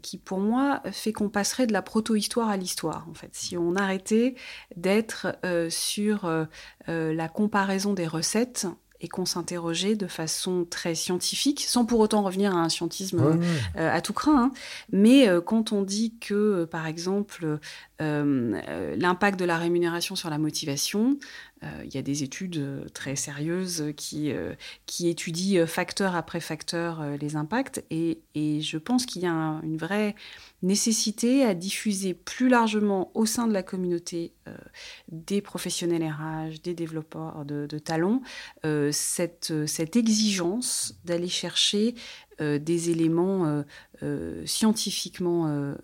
qui 0.00 0.18
pour 0.18 0.38
moi 0.38 0.80
fait 0.92 1.12
qu'on 1.12 1.28
passerait 1.28 1.66
de 1.66 1.72
la 1.72 1.82
proto-histoire 1.82 2.48
à 2.48 2.56
l'histoire 2.56 3.06
en 3.10 3.14
fait. 3.14 3.30
Si 3.32 3.56
on 3.56 3.74
arrêtait 3.74 4.36
d'être 4.76 5.36
sur 5.70 6.46
la 6.86 7.28
comparaison 7.28 7.94
des 7.94 8.06
recettes 8.06 8.68
et 9.00 9.08
qu'on 9.08 9.26
s'interrogeait 9.26 9.96
de 9.96 10.06
façon 10.06 10.66
très 10.68 10.94
scientifique, 10.94 11.64
sans 11.66 11.84
pour 11.84 12.00
autant 12.00 12.22
revenir 12.22 12.56
à 12.56 12.60
un 12.60 12.68
scientisme 12.68 13.38
euh, 13.76 13.94
à 13.94 14.00
tout 14.00 14.12
craint. 14.12 14.44
Hein. 14.44 14.52
Mais 14.92 15.28
euh, 15.28 15.40
quand 15.40 15.72
on 15.72 15.82
dit 15.82 16.14
que, 16.20 16.34
euh, 16.34 16.66
par 16.66 16.86
exemple, 16.86 17.58
l'impact 18.00 19.38
de 19.38 19.44
la 19.44 19.58
rémunération 19.58 20.16
sur 20.16 20.30
la 20.30 20.38
motivation, 20.38 21.18
il 21.62 21.94
y 21.94 21.96
a 21.96 22.02
des 22.02 22.22
études 22.22 22.92
très 22.92 23.16
sérieuses 23.16 23.92
qui, 23.96 24.32
qui 24.86 25.08
étudient 25.08 25.66
facteur 25.66 26.14
après 26.16 26.40
facteur 26.40 27.02
les 27.20 27.36
impacts, 27.36 27.84
et, 27.90 28.18
je 28.34 28.78
pense 28.78 29.06
qu'il 29.06 29.22
y 29.22 29.26
a 29.26 29.60
une 29.62 29.76
vraie 29.76 30.14
nécessité 30.64 31.44
à 31.44 31.54
diffuser 31.54 32.14
plus 32.14 32.48
largement 32.48 33.10
au 33.14 33.26
sein 33.26 33.46
de 33.46 33.52
la 33.52 33.62
communauté 33.62 34.32
euh, 34.48 34.56
des 35.08 35.42
professionnels 35.42 36.02
RH, 36.02 36.62
des 36.62 36.74
développeurs 36.74 37.44
de, 37.44 37.66
talents, 37.78 38.22
euh, 38.64 38.90
cette, 38.90 39.52
cette, 39.66 39.96
exigence 39.96 40.98
d'aller 41.04 41.28
chercher 41.28 41.94
euh, 42.40 42.58
des 42.58 42.90
éléments 42.90 43.62
scientifiquement 44.44 45.74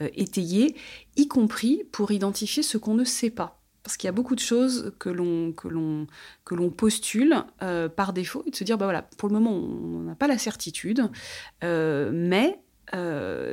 étayés, 0.00 0.76
y 1.16 1.28
compris 1.28 1.84
pour 1.92 2.12
identifier 2.12 2.62
ce 2.62 2.78
qu'on 2.78 2.94
ne 2.94 3.04
sait 3.04 3.30
pas. 3.30 3.60
Parce 3.82 3.96
qu'il 3.96 4.06
y 4.06 4.08
a 4.08 4.12
beaucoup 4.12 4.34
de 4.34 4.40
choses 4.40 4.92
que 4.98 5.08
l'on 5.08 5.52
que 5.52 5.68
l'on 5.68 6.06
que 6.44 6.54
l'on 6.54 6.70
postule 6.70 7.34
par 7.96 8.12
défaut 8.12 8.42
et 8.46 8.50
de 8.50 8.56
se 8.56 8.64
dire 8.64 8.76
bah 8.76 8.86
voilà 8.86 9.02
pour 9.02 9.28
le 9.28 9.34
moment 9.34 9.52
on 9.52 10.00
n'a 10.00 10.14
pas 10.14 10.26
la 10.26 10.36
certitude 10.38 11.08
mais 11.62 12.58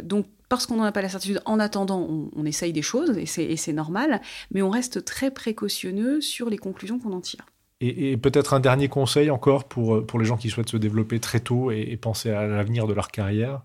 donc 0.03 0.25
parce 0.49 0.65
qu'on 0.65 0.75
n'en 0.75 0.83
a 0.83 0.91
pas 0.91 1.01
la 1.01 1.09
certitude, 1.09 1.41
en 1.45 1.59
attendant, 1.59 2.07
on, 2.35 2.45
essaye 2.45 2.73
des 2.73 2.81
choses, 2.81 3.17
et 3.17 3.25
c'est 3.25 3.73
normal, 3.73 4.21
mais 4.51 4.61
on 4.61 4.69
reste 4.69 5.03
très 5.03 5.31
précautionneux 5.31 6.21
sur 6.21 6.49
les 6.49 6.57
conclusions 6.57 6.99
qu'on 6.99 7.13
en 7.13 7.21
tire. 7.21 7.45
Et, 7.81 8.15
peut-être 8.17 8.53
un 8.53 8.59
dernier 8.59 8.87
conseil 8.87 9.29
encore 9.29 9.65
pour, 9.65 10.05
pour 10.05 10.19
les 10.19 10.25
gens 10.25 10.37
qui 10.37 10.49
souhaitent 10.49 10.69
se 10.69 10.77
développer 10.77 11.19
très 11.19 11.39
tôt 11.39 11.71
et 11.71 11.97
penser 11.97 12.29
à 12.29 12.47
l'avenir 12.47 12.87
de 12.87 12.93
leur 12.93 13.09
carrière 13.09 13.63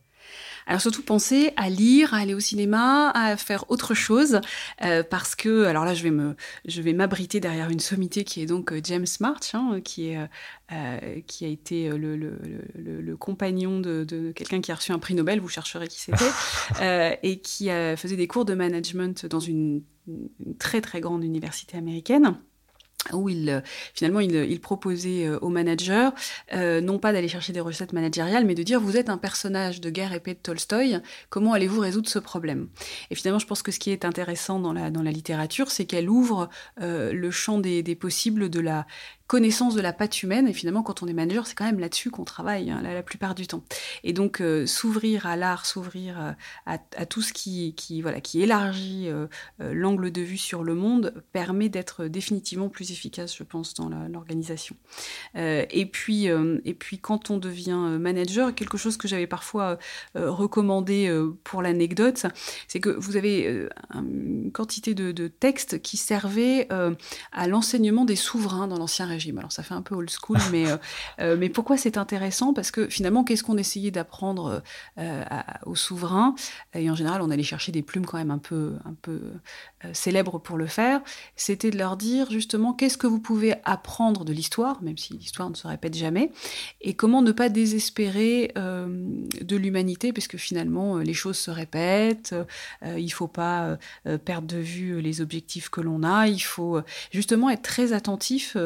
alors 0.66 0.80
surtout 0.80 1.02
penser 1.02 1.52
à 1.56 1.68
lire, 1.68 2.14
à 2.14 2.18
aller 2.18 2.34
au 2.34 2.40
cinéma, 2.40 3.10
à 3.10 3.36
faire 3.36 3.64
autre 3.70 3.94
chose, 3.94 4.40
euh, 4.84 5.02
parce 5.02 5.34
que 5.34 5.64
alors 5.64 5.84
là 5.84 5.94
je 5.94 6.02
vais 6.02 6.10
me, 6.10 6.36
je 6.64 6.82
vais 6.82 6.92
m'abriter 6.92 7.40
derrière 7.40 7.70
une 7.70 7.80
sommité 7.80 8.24
qui 8.24 8.40
est 8.42 8.46
donc 8.46 8.72
euh, 8.72 8.80
James 8.84 9.06
March, 9.20 9.54
hein, 9.54 9.80
qui 9.82 10.10
est 10.10 10.18
euh, 10.72 11.20
qui 11.26 11.44
a 11.44 11.48
été 11.48 11.88
le, 11.88 12.16
le, 12.16 12.38
le, 12.76 13.00
le 13.00 13.16
compagnon 13.16 13.80
de, 13.80 14.04
de 14.04 14.32
quelqu'un 14.32 14.60
qui 14.60 14.70
a 14.70 14.76
reçu 14.76 14.92
un 14.92 14.98
prix 14.98 15.14
Nobel, 15.14 15.40
vous 15.40 15.48
chercherez 15.48 15.88
qui 15.88 16.00
c'était, 16.00 17.18
et 17.22 17.40
qui 17.40 17.68
faisait 17.96 18.16
des 18.16 18.28
cours 18.28 18.44
de 18.44 18.54
management 18.54 19.26
dans 19.26 19.40
une, 19.40 19.82
une 20.06 20.56
très 20.58 20.80
très 20.80 21.00
grande 21.00 21.24
université 21.24 21.76
américaine 21.76 22.36
où 23.12 23.28
il, 23.28 23.48
euh, 23.48 23.60
finalement 23.94 24.20
il, 24.20 24.34
il 24.34 24.60
proposait 24.60 25.26
euh, 25.26 25.38
aux 25.40 25.48
managers 25.48 26.10
euh, 26.52 26.80
non 26.80 26.98
pas 26.98 27.12
d'aller 27.12 27.28
chercher 27.28 27.52
des 27.52 27.60
recettes 27.60 27.92
managériales, 27.92 28.44
mais 28.44 28.54
de 28.54 28.62
dire 28.62 28.80
vous 28.80 28.96
êtes 28.96 29.08
un 29.08 29.18
personnage 29.18 29.80
de 29.80 29.90
guerre 29.90 30.12
épée 30.12 30.34
de 30.34 30.38
Tolstoï, 30.38 31.00
comment 31.28 31.52
allez-vous 31.52 31.80
résoudre 31.80 32.08
ce 32.08 32.18
problème? 32.18 32.68
Et 33.10 33.14
finalement, 33.14 33.38
je 33.38 33.46
pense 33.46 33.62
que 33.62 33.72
ce 33.72 33.78
qui 33.78 33.90
est 33.90 34.04
intéressant 34.04 34.58
dans 34.58 34.72
la, 34.72 34.90
dans 34.90 35.02
la 35.02 35.10
littérature, 35.10 35.70
c'est 35.70 35.84
qu'elle 35.84 36.08
ouvre 36.08 36.48
le 36.78 37.30
champ 37.30 37.58
des, 37.58 37.82
des 37.82 37.94
possibles 37.94 38.48
de 38.48 38.60
la 38.60 38.86
connaissance 39.30 39.76
de 39.76 39.80
la 39.80 39.92
patte 39.92 40.24
humaine. 40.24 40.48
Et 40.48 40.52
finalement, 40.52 40.82
quand 40.82 41.04
on 41.04 41.06
est 41.06 41.12
manager, 41.12 41.46
c'est 41.46 41.54
quand 41.54 41.64
même 41.64 41.78
là-dessus 41.78 42.10
qu'on 42.10 42.24
travaille 42.24 42.68
hein, 42.68 42.80
la, 42.82 43.00
plupart 43.04 43.36
du 43.36 43.46
temps. 43.46 43.62
Et 44.02 44.12
donc, 44.12 44.40
euh, 44.40 44.66
s'ouvrir 44.66 45.24
à 45.24 45.36
l'art, 45.36 45.66
s'ouvrir 45.66 46.20
euh, 46.20 46.32
à, 46.66 47.06
tout 47.06 47.22
ce 47.22 47.32
qui, 47.32 47.72
qui, 47.76 48.02
voilà, 48.02 48.20
qui 48.20 48.42
élargit 48.42 49.06
euh, 49.06 49.28
l'angle 49.60 50.10
de 50.10 50.20
vue 50.20 50.36
sur 50.36 50.64
le 50.64 50.74
monde 50.74 51.14
permet 51.32 51.68
d'être 51.68 52.06
définitivement 52.06 52.68
plus 52.68 52.90
efficace, 52.90 53.36
je 53.36 53.44
pense, 53.44 53.74
dans 53.74 53.88
l'organisation. 54.08 54.74
et, 55.36 55.86
puis, 55.86 56.26
et 56.26 56.74
puis, 56.74 56.98
quand 56.98 57.30
on 57.30 57.38
devient 57.38 57.98
manager, 58.00 58.52
quelque 58.52 58.78
chose 58.78 58.96
que 58.96 59.06
j'avais 59.06 59.28
parfois 59.28 59.78
recommandé 60.14 61.08
pour 61.44 61.62
l'anecdote, 61.62 62.26
c'est 62.66 62.80
que 62.80 62.90
vous 62.90 63.16
avez 63.16 63.68
une 63.94 64.50
quantité 64.52 64.94
de, 64.94 65.12
de 65.12 65.28
textes 65.28 65.80
qui 65.82 65.96
servaient 65.96 66.68
à 67.32 67.46
l'enseignement 67.46 68.04
des 68.04 68.16
souverains 68.16 68.66
dans 68.66 68.78
l'ancien 68.78 69.06
régime 69.06 69.19
alors 69.38 69.52
ça 69.52 69.62
fait 69.62 69.74
un 69.74 69.82
peu 69.82 69.94
old 69.94 70.10
school, 70.10 70.38
mais, 70.50 70.70
euh, 70.70 70.76
euh, 71.20 71.36
mais 71.38 71.48
pourquoi 71.48 71.76
c'est 71.76 71.96
intéressant? 71.96 72.52
Parce 72.52 72.70
que 72.70 72.88
finalement, 72.88 73.24
qu'est-ce 73.24 73.42
qu'on 73.42 73.56
essayait 73.58 73.90
d'apprendre 73.90 74.62
euh, 74.98 75.24
aux 75.66 75.74
souverains? 75.74 76.34
Et 76.74 76.90
en 76.90 76.94
général, 76.94 77.22
on 77.22 77.30
allait 77.30 77.42
chercher 77.42 77.72
des 77.72 77.82
plumes 77.82 78.06
quand 78.06 78.18
même 78.18 78.30
un 78.30 78.38
peu, 78.38 78.74
un 78.84 78.94
peu 79.00 79.20
célèbres 79.92 80.38
pour 80.38 80.56
le 80.56 80.66
faire. 80.66 81.00
C'était 81.36 81.70
de 81.70 81.78
leur 81.78 81.96
dire 81.96 82.30
justement 82.30 82.72
qu'est-ce 82.72 82.98
que 82.98 83.06
vous 83.06 83.20
pouvez 83.20 83.54
apprendre 83.64 84.24
de 84.24 84.32
l'histoire, 84.32 84.82
même 84.82 84.98
si 84.98 85.14
l'histoire 85.14 85.50
ne 85.50 85.54
se 85.54 85.66
répète 85.66 85.96
jamais, 85.96 86.30
et 86.80 86.94
comment 86.94 87.22
ne 87.22 87.32
pas 87.32 87.48
désespérer 87.48 88.52
de 88.56 89.56
l'humanité, 89.56 90.12
parce 90.12 90.28
que 90.28 90.38
finalement, 90.38 90.98
les 90.98 91.14
choses 91.14 91.38
se 91.38 91.50
répètent, 91.50 92.34
il 92.84 93.04
ne 93.04 93.10
faut 93.10 93.28
pas 93.28 93.78
perdre 94.24 94.46
de 94.46 94.58
vue 94.58 95.00
les 95.00 95.20
objectifs 95.20 95.68
que 95.68 95.80
l'on 95.80 96.02
a, 96.02 96.26
il 96.28 96.40
faut 96.40 96.80
justement 97.12 97.50
être 97.50 97.62
très 97.62 97.92
attentif 97.92 98.56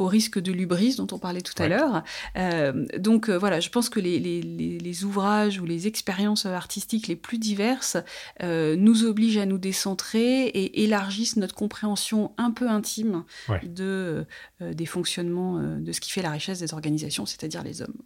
au 0.00 0.06
risque 0.06 0.38
de 0.40 0.50
l'ubris 0.50 0.96
dont 0.96 1.06
on 1.12 1.18
parlait 1.18 1.42
tout 1.42 1.62
à 1.62 1.68
l'heure. 1.68 2.02
Euh, 2.36 2.86
donc 2.98 3.28
euh, 3.28 3.36
voilà, 3.36 3.60
je 3.60 3.68
pense 3.68 3.90
que 3.90 4.00
les, 4.00 4.18
les, 4.18 5.04
ouvrages 5.04 5.60
ou 5.60 5.66
les 5.66 5.86
expériences 5.86 6.46
artistiques 6.46 7.06
les 7.06 7.16
plus 7.16 7.38
diverses 7.38 7.98
euh, 8.42 8.76
nous 8.76 9.04
obligent 9.04 9.38
à 9.38 9.46
nous 9.46 9.58
décentrer 9.58 10.46
et 10.46 10.82
élargissent 10.82 11.36
notre 11.36 11.54
compréhension 11.54 12.32
un 12.38 12.50
peu 12.50 12.68
intime 12.68 13.24
de, 13.62 14.26
des 14.60 14.86
fonctionnements, 14.86 15.58
de 15.58 15.92
ce 15.92 16.00
qui 16.00 16.10
fait 16.10 16.22
la 16.22 16.30
richesse 16.30 16.58
des 16.60 16.72
organisations, 16.72 17.26
c'est-à-dire 17.26 17.62
les 17.62 17.82
hommes. 17.82 17.96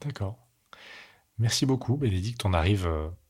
D'accord. 0.00 0.38
Merci 1.38 1.66
beaucoup, 1.66 1.96
Bénédicte. 1.96 2.44
On 2.44 2.52
arrive 2.52 2.88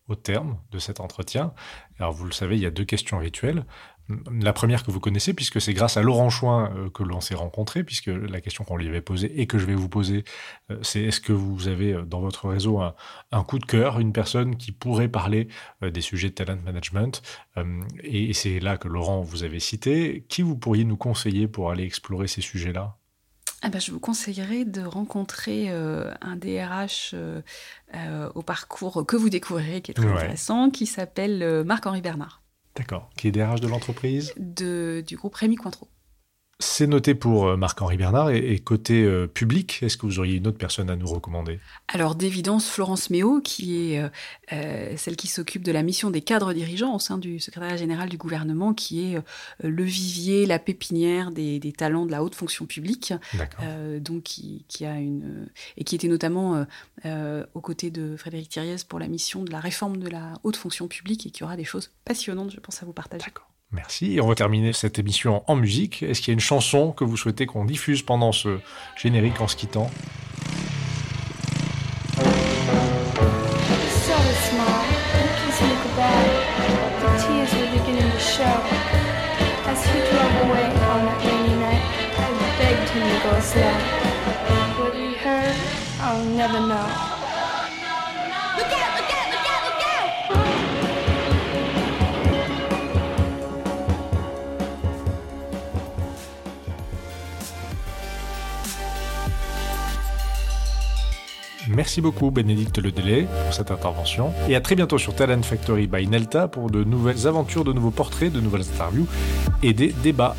au 0.08 0.14
terme 0.14 0.58
de 0.70 0.78
cet 0.78 1.00
entretien. 1.00 1.52
Alors 1.98 2.12
vous 2.12 2.24
le 2.24 2.32
savez, 2.32 2.56
il 2.56 2.62
y 2.62 2.66
a 2.66 2.70
deux 2.70 2.84
questions 2.84 3.18
rituelles. 3.18 3.64
La 4.08 4.52
première 4.52 4.84
que 4.84 4.90
vous 4.90 5.00
connaissez, 5.00 5.32
puisque 5.32 5.62
c'est 5.62 5.72
grâce 5.72 5.96
à 5.96 6.02
Laurent 6.02 6.28
Chouin 6.28 6.70
euh, 6.76 6.90
que 6.90 7.02
l'on 7.02 7.22
s'est 7.22 7.34
rencontré, 7.34 7.84
puisque 7.84 8.08
la 8.08 8.42
question 8.42 8.62
qu'on 8.62 8.76
lui 8.76 8.86
avait 8.86 9.00
posée 9.00 9.40
et 9.40 9.46
que 9.46 9.58
je 9.58 9.64
vais 9.64 9.74
vous 9.74 9.88
poser, 9.88 10.24
euh, 10.70 10.76
c'est 10.82 11.00
est-ce 11.02 11.22
que 11.22 11.32
vous 11.32 11.68
avez 11.68 11.94
euh, 11.94 12.02
dans 12.02 12.20
votre 12.20 12.48
réseau 12.48 12.80
un, 12.80 13.44
coup 13.44 13.58
de 13.58 13.64
cœur, 13.64 14.00
une 14.00 14.12
personne 14.12 14.56
qui 14.56 14.72
pourrait 14.72 15.08
parler 15.08 15.48
des 15.82 16.00
sujets 16.00 16.28
de 16.28 16.34
talent 16.34 16.58
management 16.64 17.22
Et 18.02 18.32
c'est 18.32 18.60
là 18.60 18.76
que 18.76 18.88
Laurent 18.88 19.22
vous 19.22 19.42
avait 19.42 19.58
cité. 19.58 20.24
Qui 20.28 20.42
vous 20.42 20.56
pourriez 20.56 20.84
nous 20.84 20.96
conseiller 20.96 21.46
pour 21.46 21.70
aller 21.70 21.84
explorer 21.84 22.26
ces 22.26 22.40
sujets-là? 22.40 22.96
Ah 23.62 23.70
bah, 23.70 23.78
je 23.78 23.92
vous 23.92 24.00
conseillerais 24.00 24.64
de 24.64 24.82
rencontrer 24.82 25.68
un 25.70 26.36
DRH 26.36 27.14
au 28.34 28.42
parcours 28.42 29.04
que 29.06 29.16
vous 29.16 29.28
découvrirez, 29.28 29.82
qui 29.82 29.90
est 29.90 29.94
très 29.94 30.10
intéressant, 30.10 30.70
qui 30.70 30.86
s'appelle 30.86 31.64
Marc-Henri 31.64 32.00
Bernard. 32.00 32.43
D'accord. 32.76 33.10
Qui 33.16 33.28
est 33.28 33.32
DRH 33.32 33.60
de 33.60 33.68
l'entreprise? 33.68 34.34
Du 34.36 35.16
groupe 35.16 35.34
Rémi 35.34 35.56
Cointreau. 35.56 35.88
C'est 36.66 36.86
noté 36.86 37.14
pour 37.14 37.46
euh, 37.46 37.56
Marc-Henri 37.56 37.96
Bernard. 37.96 38.30
Et, 38.30 38.58
côté 38.58 39.04
euh, 39.04 39.26
public, 39.26 39.80
est-ce 39.82 39.96
que 39.96 40.06
vous 40.06 40.18
auriez 40.18 40.36
une 40.36 40.46
autre 40.46 40.58
personne 40.58 40.88
à 40.88 40.96
nous 40.96 41.06
recommander? 41.06 41.60
Alors, 41.88 42.14
d'évidence, 42.14 42.68
Florence 42.68 43.10
Méo, 43.10 43.40
qui 43.42 43.92
est 43.92 44.10
euh, 44.52 44.96
celle 44.96 45.14
qui 45.14 45.28
s'occupe 45.28 45.62
de 45.62 45.70
la 45.70 45.82
mission 45.82 46.10
des 46.10 46.22
cadres 46.22 46.52
dirigeants 46.54 46.94
au 46.94 46.98
sein 46.98 47.18
du 47.18 47.38
secrétariat 47.38 47.76
général 47.76 48.08
du 48.08 48.16
gouvernement, 48.16 48.72
qui 48.72 49.04
est 49.04 49.22
le 49.62 49.84
vivier, 49.84 50.46
la 50.46 50.58
pépinière 50.58 51.30
des, 51.30 51.60
talents 51.76 52.06
de 52.06 52.10
la 52.10 52.24
haute 52.24 52.34
fonction 52.34 52.64
publique. 52.64 53.12
donc, 54.00 54.22
qui, 54.22 54.84
a 54.84 54.96
une. 54.96 55.46
et 55.76 55.84
qui 55.84 55.94
était 55.94 56.08
notamment 56.08 56.66
aux 57.04 57.60
côtés 57.60 57.90
de 57.90 58.16
Frédéric 58.16 58.48
Thiriez 58.48 58.76
pour 58.88 58.98
la 58.98 59.06
mission 59.06 59.42
de 59.44 59.52
la 59.52 59.60
réforme 59.60 59.98
de 59.98 60.08
la 60.08 60.32
haute 60.42 60.56
fonction 60.56 60.88
publique 60.88 61.26
et 61.26 61.30
qui 61.30 61.44
aura 61.44 61.56
des 61.56 61.64
choses 61.64 61.90
passionnantes, 62.04 62.50
je 62.50 62.60
pense, 62.60 62.82
à 62.82 62.86
vous 62.86 62.92
partager. 62.92 63.24
D'accord. 63.24 63.53
Merci. 63.74 64.14
Et 64.14 64.20
on 64.20 64.28
va 64.28 64.34
terminer 64.34 64.72
cette 64.72 64.98
émission 64.98 65.42
en 65.46 65.56
musique. 65.56 66.02
Est-ce 66.02 66.20
qu'il 66.20 66.28
y 66.28 66.32
a 66.32 66.34
une 66.34 66.40
chanson 66.40 66.92
que 66.92 67.04
vous 67.04 67.16
souhaitez 67.16 67.46
qu'on 67.46 67.64
diffuse 67.64 68.02
pendant 68.02 68.32
ce 68.32 68.60
générique 68.96 69.40
en 69.40 69.48
se 69.48 69.56
quittant? 69.56 69.90
Merci 101.76 102.00
beaucoup 102.00 102.30
Bénédicte 102.30 102.78
Ledélé 102.78 103.26
pour 103.44 103.52
cette 103.52 103.72
intervention 103.72 104.32
et 104.48 104.54
à 104.54 104.60
très 104.60 104.76
bientôt 104.76 104.96
sur 104.96 105.14
Talent 105.14 105.42
Factory 105.42 105.88
by 105.88 106.06
Nelta 106.06 106.46
pour 106.46 106.70
de 106.70 106.84
nouvelles 106.84 107.26
aventures, 107.26 107.64
de 107.64 107.72
nouveaux 107.72 107.90
portraits, 107.90 108.32
de 108.32 108.40
nouvelles 108.40 108.66
interviews 108.74 109.06
et 109.62 109.72
des 109.72 109.88
débats. 109.88 110.36